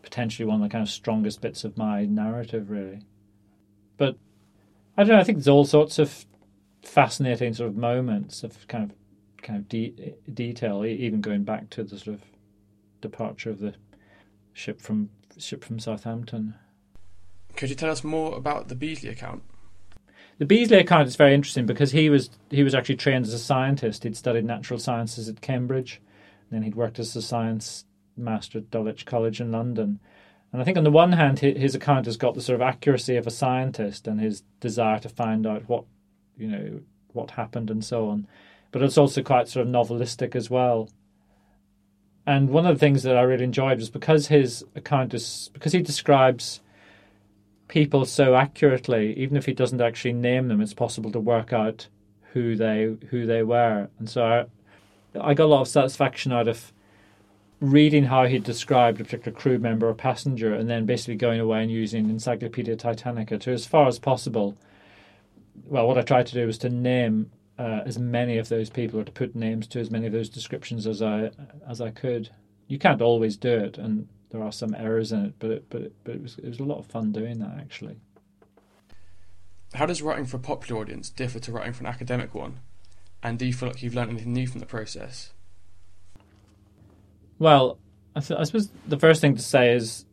potentially 0.03 0.45
one 0.45 0.57
of 0.57 0.63
the 0.63 0.73
kind 0.73 0.83
of 0.83 0.91
strongest 0.91 1.41
bits 1.41 1.63
of 1.63 1.79
my 1.79 2.05
narrative, 2.05 2.69
really. 2.69 3.03
But 3.97 4.17
I 4.97 5.05
don't 5.05 5.15
know, 5.15 5.21
I 5.21 5.25
think 5.25 5.39
there's 5.39 5.49
all 5.49 5.65
sorts 5.65 5.99
of 6.01 6.27
fascinating 6.85 7.55
sort 7.55 7.71
of 7.71 7.77
moments 7.77 8.43
of 8.43 8.67
kind 8.69 8.85
of 8.85 8.97
kind 9.43 9.59
of 9.59 9.69
de- 9.69 10.15
detail, 10.33 10.85
even 10.85 11.21
going 11.21 11.45
back 11.45 11.71
to 11.71 11.85
the 11.85 11.99
sort 11.99 12.17
of 12.17 12.23
departure 13.01 13.51
of 13.51 13.61
the 13.61 13.75
ship 14.53 14.81
from 14.81 15.11
ship 15.39 15.65
from 15.65 15.79
Southampton. 15.79 16.55
Could 17.57 17.71
you 17.71 17.77
tell 17.77 17.91
us 17.91 18.03
more 18.03 18.37
about 18.37 18.69
the 18.69 18.75
Beesley 18.75 19.11
account? 19.11 19.43
The 20.39 20.47
Beesley 20.47 20.81
account 20.81 21.07
is 21.07 21.17
very 21.17 21.35
interesting 21.35 21.67
because 21.67 21.93
he 21.93 22.11
was 22.11 22.31
he 22.51 22.65
was 22.65 22.75
actually 22.75 22.97
trained 22.97 23.27
as 23.27 23.35
a 23.35 23.39
scientist. 23.39 24.03
He'd 24.03 24.17
studied 24.17 24.45
natural 24.45 24.81
sciences 24.81 25.29
at 25.29 25.41
Cambridge, 25.41 26.01
and 26.43 26.57
then 26.57 26.63
he'd 26.63 26.75
worked 26.75 26.99
as 26.99 27.15
a 27.15 27.23
science 27.23 27.85
master 28.17 28.59
at 28.59 28.71
Dulwich 28.71 29.07
College 29.07 29.41
in 29.41 29.53
London. 29.53 30.01
And 30.53 30.63
I 30.63 30.65
think 30.65 30.79
on 30.79 30.85
the 30.85 30.91
one 30.91 31.13
hand, 31.13 31.41
his 31.41 31.75
account 31.75 32.07
has 32.07 32.17
got 32.17 32.35
the 32.35 32.41
sort 32.41 32.55
of 32.55 32.63
accuracy 32.63 33.17
of 33.17 33.27
a 33.27 33.31
scientist 33.31 34.07
and 34.07 34.21
his 34.21 34.43
desire 34.61 35.01
to 35.01 35.09
find 35.09 35.49
out 35.49 35.69
what 35.69 35.85
you 36.37 36.49
know 36.49 36.81
what 37.13 37.33
happened 37.33 37.71
and 37.71 37.85
so 37.85 38.09
on. 38.09 38.27
But 38.71 38.83
it's 38.83 38.99
also 38.99 39.23
quite 39.23 39.49
sort 39.49 39.67
of 39.67 39.73
novelistic 39.73 40.35
as 40.35 40.51
well. 40.51 40.89
And 42.27 42.51
one 42.51 42.67
of 42.67 42.75
the 42.75 42.81
things 42.81 43.03
that 43.03 43.17
I 43.17 43.23
really 43.23 43.45
enjoyed 43.45 43.79
was 43.79 43.91
because 43.91 44.29
his 44.29 44.65
account 44.75 45.15
is 45.15 45.51
because 45.53 45.73
he 45.73 45.83
describes 45.83 46.61
people 47.69 48.05
so 48.05 48.35
accurately, 48.35 49.15
even 49.17 49.37
if 49.37 49.47
he 49.47 49.53
doesn't 49.53 49.81
actually 49.81 50.15
name 50.15 50.49
them, 50.49 50.61
it's 50.61 50.75
possible 50.75 51.13
to 51.13 51.21
work 51.21 51.53
out 51.53 51.89
who 52.33 52.57
they 52.57 52.97
who 53.11 53.27
they 53.27 53.43
were. 53.43 53.89
And 53.99 54.09
so 54.09 54.25
I, 54.25 54.47
I 55.21 55.35
got 55.35 55.45
a 55.45 55.47
lot 55.47 55.61
of 55.61 55.69
satisfaction 55.69 56.33
out 56.33 56.49
of 56.49 56.73
reading 57.61 58.05
how 58.05 58.27
he 58.27 58.39
described 58.39 59.01
a 59.01 59.05
particular 59.05 59.37
crew 59.37 59.59
member 59.59 59.89
or 59.89 59.95
passenger, 59.95 60.55
and 60.55 60.69
then 60.69 60.87
basically 60.87 61.17
going 61.17 61.41
away 61.41 61.63
and 61.63 61.71
using 61.71 62.11
Encyclopedia 62.11 62.77
Titanica 62.77 63.41
to, 63.41 63.53
as 63.53 63.67
far 63.67 63.87
as 63.87 63.99
possible, 63.99 64.57
well, 65.65 65.87
what 65.87 65.99
I 65.99 66.03
tried 66.03 66.27
to 66.27 66.35
do 66.35 66.47
was 66.47 66.59
to 66.59 66.69
name 66.69 67.31
uh, 67.59 67.81
as 67.87 67.99
many 67.99 68.39
of 68.39 68.49
those 68.49 68.71
people, 68.71 69.01
or 69.01 69.05
to 69.05 69.13
put 69.13 69.35
names 69.35 69.67
to 69.69 69.81
as 69.81 69.91
many 69.91 70.07
of 70.07 70.13
those 70.13 70.29
descriptions 70.29 70.87
as 70.87 71.01
I 71.03 71.31
as 71.69 71.81
I 71.81 71.91
could. 71.91 72.31
You 72.67 72.79
can't 72.79 73.03
always 73.03 73.37
do 73.37 73.53
it, 73.53 73.79
and 73.79 74.09
there 74.31 74.43
are 74.43 74.53
some 74.53 74.75
errors 74.75 75.13
in 75.13 75.27
it, 75.27 75.35
but 75.39 75.51
it, 75.51 75.67
but 75.71 75.83
it, 75.83 75.93
but 76.03 76.17
it 76.17 76.23
was 76.23 76.39
it 76.39 76.49
was 76.49 76.59
a 76.59 76.65
lot 76.65 76.79
of 76.79 76.87
fun 76.87 77.13
doing 77.13 77.39
that 77.39 77.57
actually. 77.59 77.97
How 79.75 79.87
does 79.87 80.03
writing 80.03 80.25
for 80.25 80.37
a 80.37 80.41
popular 80.41 80.81
audience 80.81 81.11
differ 81.11 81.39
to 81.41 81.53
writing 81.53 81.73
for 81.73 81.83
an 81.83 81.89
academic 81.89 82.35
one? 82.35 82.61
And 83.23 83.39
do 83.39 83.47
you 83.47 83.53
feel 83.53 83.69
like 83.69 83.83
you've 83.83 83.95
learned 83.95 84.11
anything 84.11 84.33
new 84.33 84.47
from 84.47 84.61
the 84.61 84.67
process? 84.67 85.33
Well, 87.39 87.79
I, 88.15 88.21
th- 88.21 88.39
I 88.39 88.45
suppose 88.45 88.69
the 88.87 88.99
first 88.99 89.21
thing 89.21 89.35
to 89.35 89.43
say 89.43 89.75
is 89.75 90.05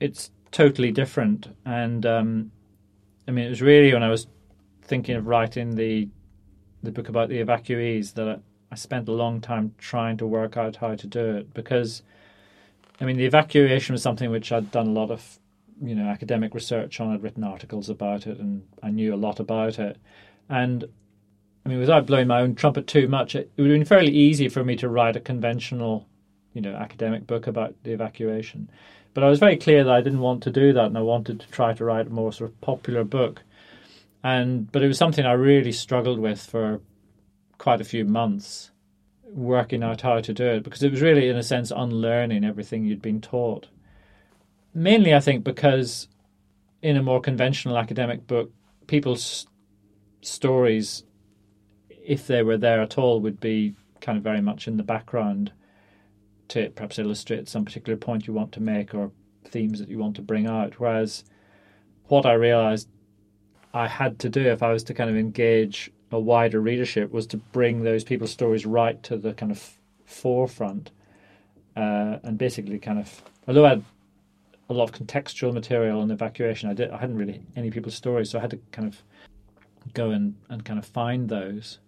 it's 0.00 0.30
totally 0.50 0.90
different, 0.90 1.54
and 1.64 2.04
um, 2.06 2.52
I 3.28 3.30
mean 3.30 3.46
it 3.46 3.50
was 3.50 3.62
really 3.62 3.92
when 3.92 4.02
I 4.02 4.08
was 4.08 4.26
thinking 4.86 5.16
of 5.16 5.26
writing 5.26 5.74
the 5.74 6.08
the 6.82 6.92
book 6.92 7.08
about 7.08 7.28
the 7.28 7.42
evacuees 7.42 8.14
that 8.14 8.40
I 8.70 8.74
spent 8.76 9.08
a 9.08 9.12
long 9.12 9.40
time 9.40 9.74
trying 9.78 10.16
to 10.18 10.26
work 10.26 10.56
out 10.56 10.76
how 10.76 10.94
to 10.94 11.06
do 11.06 11.36
it 11.36 11.52
because 11.52 12.02
I 13.00 13.04
mean 13.04 13.16
the 13.16 13.24
evacuation 13.24 13.92
was 13.92 14.02
something 14.02 14.30
which 14.30 14.52
I'd 14.52 14.70
done 14.70 14.86
a 14.86 14.92
lot 14.92 15.10
of 15.10 15.38
you 15.82 15.94
know 15.94 16.08
academic 16.08 16.54
research 16.54 17.00
on. 17.00 17.12
I'd 17.12 17.22
written 17.22 17.44
articles 17.44 17.90
about 17.90 18.26
it 18.26 18.38
and 18.38 18.66
I 18.82 18.90
knew 18.90 19.14
a 19.14 19.16
lot 19.16 19.40
about 19.40 19.78
it. 19.78 19.98
And 20.48 20.84
I 21.64 21.68
mean 21.68 21.80
without 21.80 22.06
blowing 22.06 22.28
my 22.28 22.40
own 22.40 22.54
trumpet 22.54 22.86
too 22.86 23.08
much 23.08 23.34
it, 23.34 23.50
it 23.56 23.62
would 23.62 23.70
have 23.70 23.78
been 23.78 23.86
fairly 23.86 24.12
easy 24.12 24.48
for 24.48 24.64
me 24.64 24.76
to 24.76 24.88
write 24.88 25.16
a 25.16 25.20
conventional 25.20 26.06
you 26.52 26.60
know 26.60 26.74
academic 26.74 27.26
book 27.26 27.46
about 27.46 27.74
the 27.82 27.92
evacuation. 27.92 28.70
But 29.14 29.24
I 29.24 29.28
was 29.28 29.38
very 29.38 29.56
clear 29.56 29.82
that 29.82 29.92
I 29.92 30.02
didn't 30.02 30.20
want 30.20 30.42
to 30.42 30.50
do 30.50 30.72
that 30.74 30.86
and 30.86 30.98
I 30.98 31.02
wanted 31.02 31.40
to 31.40 31.48
try 31.50 31.72
to 31.72 31.84
write 31.84 32.06
a 32.06 32.10
more 32.10 32.32
sort 32.32 32.50
of 32.50 32.60
popular 32.60 33.02
book 33.02 33.42
and 34.26 34.72
but 34.72 34.82
it 34.82 34.88
was 34.88 34.98
something 34.98 35.24
I 35.24 35.34
really 35.34 35.70
struggled 35.70 36.18
with 36.18 36.40
for 36.40 36.80
quite 37.58 37.80
a 37.80 37.84
few 37.84 38.04
months, 38.04 38.72
working 39.22 39.84
out 39.84 40.00
how 40.00 40.20
to 40.20 40.34
do 40.34 40.44
it 40.44 40.64
because 40.64 40.82
it 40.82 40.90
was 40.90 41.00
really, 41.00 41.28
in 41.28 41.36
a 41.36 41.44
sense, 41.44 41.70
unlearning 41.70 42.42
everything 42.42 42.84
you'd 42.84 43.00
been 43.00 43.20
taught. 43.20 43.68
Mainly, 44.74 45.14
I 45.14 45.20
think, 45.20 45.44
because 45.44 46.08
in 46.82 46.96
a 46.96 47.04
more 47.04 47.20
conventional 47.20 47.78
academic 47.78 48.26
book, 48.26 48.50
people's 48.88 49.46
stories, 50.22 51.04
if 51.88 52.26
they 52.26 52.42
were 52.42 52.58
there 52.58 52.82
at 52.82 52.98
all, 52.98 53.20
would 53.20 53.38
be 53.38 53.76
kind 54.00 54.18
of 54.18 54.24
very 54.24 54.40
much 54.40 54.66
in 54.66 54.76
the 54.76 54.82
background 54.82 55.52
to 56.48 56.70
perhaps 56.70 56.98
illustrate 56.98 57.48
some 57.48 57.64
particular 57.64 57.96
point 57.96 58.26
you 58.26 58.32
want 58.32 58.50
to 58.52 58.60
make 58.60 58.92
or 58.92 59.12
themes 59.44 59.78
that 59.78 59.88
you 59.88 59.98
want 59.98 60.16
to 60.16 60.22
bring 60.22 60.48
out. 60.48 60.80
Whereas 60.80 61.22
what 62.08 62.26
I 62.26 62.32
realized 62.32 62.88
I 63.76 63.88
had 63.88 64.18
to 64.20 64.30
do 64.30 64.40
if 64.40 64.62
I 64.62 64.72
was 64.72 64.82
to 64.84 64.94
kind 64.94 65.10
of 65.10 65.16
engage 65.16 65.90
a 66.10 66.18
wider 66.18 66.60
readership 66.60 67.12
was 67.12 67.26
to 67.28 67.36
bring 67.36 67.82
those 67.82 68.04
people's 68.04 68.30
stories 68.30 68.64
right 68.64 69.02
to 69.02 69.18
the 69.18 69.34
kind 69.34 69.52
of 69.52 69.78
forefront 70.06 70.90
uh, 71.76 72.18
and 72.22 72.38
basically 72.38 72.78
kind 72.78 72.98
of 72.98 73.22
although 73.46 73.66
I 73.66 73.70
had 73.70 73.84
a 74.70 74.72
lot 74.72 74.84
of 74.84 74.92
contextual 74.92 75.52
material 75.52 76.00
on 76.00 76.10
evacuation, 76.10 76.70
I 76.70 76.72
did 76.72 76.90
I 76.90 76.96
hadn't 76.96 77.16
really 77.16 77.42
any 77.54 77.70
people's 77.70 77.94
stories, 77.94 78.30
so 78.30 78.38
I 78.38 78.40
had 78.40 78.50
to 78.50 78.60
kind 78.72 78.88
of 78.88 79.02
go 79.92 80.10
and, 80.10 80.36
and 80.48 80.64
kind 80.64 80.78
of 80.78 80.86
find 80.86 81.28
those. 81.28 81.78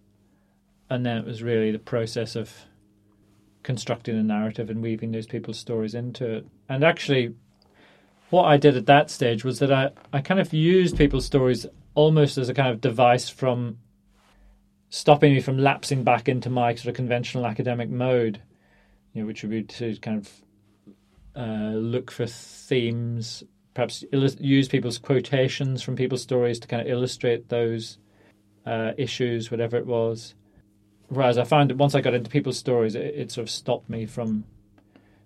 And 0.91 1.03
then 1.05 1.17
it 1.17 1.25
was 1.25 1.41
really 1.41 1.71
the 1.71 1.79
process 1.79 2.35
of 2.35 2.53
constructing 3.63 4.17
a 4.17 4.23
narrative 4.23 4.69
and 4.69 4.81
weaving 4.81 5.11
those 5.11 5.27
people's 5.27 5.57
stories 5.57 5.95
into 5.95 6.37
it. 6.37 6.47
And 6.69 6.83
actually, 6.83 7.35
what 8.29 8.45
I 8.45 8.57
did 8.57 8.77
at 8.77 8.85
that 8.85 9.09
stage 9.09 9.43
was 9.43 9.59
that 9.59 9.71
I, 9.71 9.89
I 10.13 10.21
kind 10.21 10.39
of 10.39 10.53
used 10.53 10.97
people's 10.97 11.25
stories 11.25 11.65
almost 11.95 12.37
as 12.37 12.49
a 12.49 12.53
kind 12.53 12.69
of 12.69 12.81
device 12.81 13.29
from 13.29 13.77
stopping 14.89 15.33
me 15.33 15.39
from 15.39 15.57
lapsing 15.57 16.03
back 16.03 16.27
into 16.27 16.49
my 16.49 16.73
sort 16.75 16.87
of 16.87 16.95
conventional 16.95 17.45
academic 17.45 17.89
mode, 17.89 18.41
you 19.13 19.21
know, 19.21 19.27
which 19.27 19.43
would 19.43 19.51
be 19.51 19.63
to 19.63 19.95
kind 19.97 20.17
of 20.17 20.31
uh, 21.35 21.73
look 21.75 22.11
for 22.11 22.25
themes, 22.25 23.43
perhaps 23.73 24.03
use 24.11 24.67
people's 24.67 24.97
quotations 24.97 25.81
from 25.81 25.95
people's 25.95 26.21
stories 26.21 26.59
to 26.59 26.67
kind 26.67 26.81
of 26.81 26.87
illustrate 26.87 27.49
those 27.49 27.97
uh, 28.65 28.91
issues, 28.97 29.51
whatever 29.51 29.77
it 29.77 29.85
was. 29.85 30.35
Whereas 31.07 31.37
I 31.37 31.43
found 31.43 31.69
that 31.69 31.77
once 31.77 31.95
I 31.95 32.01
got 32.01 32.13
into 32.13 32.29
people's 32.29 32.57
stories, 32.57 32.95
it, 32.95 33.15
it 33.15 33.31
sort 33.31 33.43
of 33.43 33.49
stopped 33.49 33.89
me 33.89 34.05
from 34.05 34.43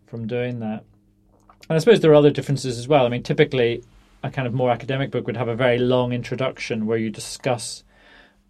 from 0.06 0.28
doing 0.28 0.60
that. 0.60 0.84
And 1.69 1.76
I 1.76 1.78
suppose 1.80 2.02
there 2.02 2.12
are 2.12 2.15
other 2.15 2.30
differences 2.30 2.78
as 2.78 2.88
well. 2.88 3.06
I 3.06 3.10
mean, 3.10 3.23
typically, 3.23 3.84
a 4.23 4.31
kind 4.31 4.47
of 4.47 4.53
more 4.53 4.71
academic 4.71 5.12
book 5.12 5.27
would 5.27 5.38
have 5.38 5.47
a 5.47 5.55
very 5.55 5.77
long 5.77 6.13
introduction 6.13 6.86
where 6.86 6.97
you 6.97 7.09
discuss 7.09 7.83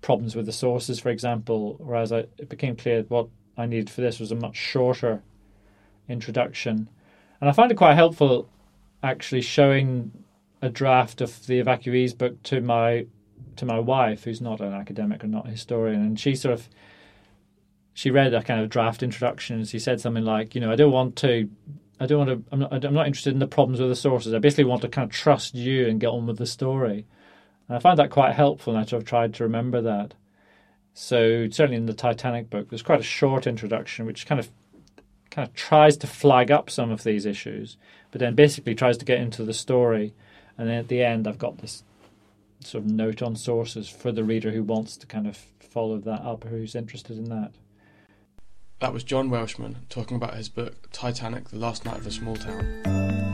problems 0.01 0.35
with 0.35 0.45
the 0.45 0.51
sources, 0.51 0.99
for 0.99 1.09
example. 1.09 1.75
Whereas 1.79 2.11
I, 2.11 2.19
it 2.37 2.49
became 2.49 2.75
clear 2.75 3.03
what 3.03 3.27
I 3.57 3.65
needed 3.65 3.89
for 3.89 4.01
this 4.01 4.19
was 4.19 4.31
a 4.31 4.35
much 4.35 4.55
shorter 4.55 5.21
introduction 6.07 6.89
and 7.43 7.49
I 7.49 7.51
find 7.51 7.69
it 7.69 7.75
quite 7.75 7.95
helpful 7.95 8.47
actually 9.03 9.41
showing 9.41 10.13
a 10.61 10.69
draft 10.69 11.19
of 11.19 11.45
the 11.45 11.61
evacuees 11.61 12.17
book 12.17 12.41
to 12.43 12.61
my 12.61 13.05
to 13.57 13.65
my 13.65 13.79
wife, 13.79 14.23
who's 14.23 14.39
not 14.39 14.61
an 14.61 14.71
academic 14.71 15.25
or 15.25 15.27
not 15.27 15.45
a 15.45 15.51
historian, 15.51 15.99
and 16.01 16.17
she 16.17 16.35
sort 16.35 16.53
of 16.53 16.69
she 17.93 18.09
read 18.09 18.33
a 18.33 18.41
kind 18.41 18.61
of 18.61 18.69
draft 18.69 19.03
introduction 19.03 19.57
and 19.57 19.67
she 19.67 19.77
said 19.77 19.99
something 19.99 20.23
like, 20.23 20.55
you 20.55 20.61
know, 20.61 20.71
I 20.71 20.77
don't 20.77 20.93
want 20.93 21.17
to, 21.17 21.49
I 21.99 22.05
don't 22.05 22.25
want 22.25 22.29
to, 22.29 22.51
I'm 22.51 22.59
not, 22.59 22.85
I'm 22.85 22.93
not 22.93 23.07
interested 23.07 23.33
in 23.33 23.39
the 23.39 23.47
problems 23.47 23.79
with 23.79 23.89
the 23.89 23.95
sources. 23.95 24.33
I 24.33 24.39
basically 24.39 24.65
want 24.65 24.81
to 24.81 24.89
kind 24.89 25.09
of 25.09 25.15
trust 25.15 25.55
you 25.55 25.87
and 25.87 25.99
get 25.99 26.07
on 26.07 26.25
with 26.25 26.37
the 26.37 26.45
story. 26.45 27.05
And 27.67 27.77
I 27.77 27.79
find 27.79 27.97
that 27.99 28.09
quite 28.09 28.33
helpful, 28.33 28.73
and 28.73 28.81
I 28.81 28.85
sort 28.85 29.03
of 29.03 29.07
tried 29.07 29.33
to 29.35 29.43
remember 29.43 29.81
that. 29.81 30.15
So 30.93 31.49
certainly 31.49 31.77
in 31.77 31.85
the 31.85 31.93
Titanic 31.93 32.49
book, 32.49 32.69
there's 32.69 32.81
quite 32.81 32.99
a 32.99 33.03
short 33.03 33.47
introduction, 33.47 34.05
which 34.05 34.25
kind 34.25 34.39
of 34.39 34.49
kind 35.31 35.47
of 35.47 35.55
tries 35.55 35.97
to 35.97 36.07
flag 36.07 36.51
up 36.51 36.69
some 36.69 36.91
of 36.91 37.03
these 37.03 37.25
issues, 37.25 37.77
but 38.11 38.19
then 38.19 38.35
basically 38.35 38.75
tries 38.75 38.97
to 38.97 39.05
get 39.05 39.19
into 39.19 39.43
the 39.43 39.53
story. 39.53 40.13
And 40.57 40.69
then 40.69 40.77
at 40.77 40.87
the 40.87 41.03
end, 41.03 41.27
I've 41.27 41.39
got 41.39 41.57
this 41.57 41.83
sort 42.59 42.83
of 42.83 42.91
note 42.91 43.21
on 43.21 43.35
sources 43.35 43.89
for 43.89 44.11
the 44.11 44.23
reader 44.23 44.51
who 44.51 44.63
wants 44.63 44.95
to 44.97 45.07
kind 45.07 45.25
of 45.25 45.37
follow 45.59 45.97
that 45.97 46.21
up, 46.21 46.45
or 46.45 46.49
who's 46.49 46.75
interested 46.75 47.17
in 47.17 47.25
that. 47.25 47.51
That 48.83 48.91
was 48.91 49.05
John 49.05 49.29
Welshman 49.29 49.77
talking 49.87 50.17
about 50.17 50.35
his 50.35 50.49
book 50.49 50.91
Titanic 50.91 51.47
The 51.47 51.55
Last 51.55 51.85
Night 51.85 51.99
of 51.99 52.05
a 52.05 52.11
Small 52.11 52.35
Town. 52.35 53.32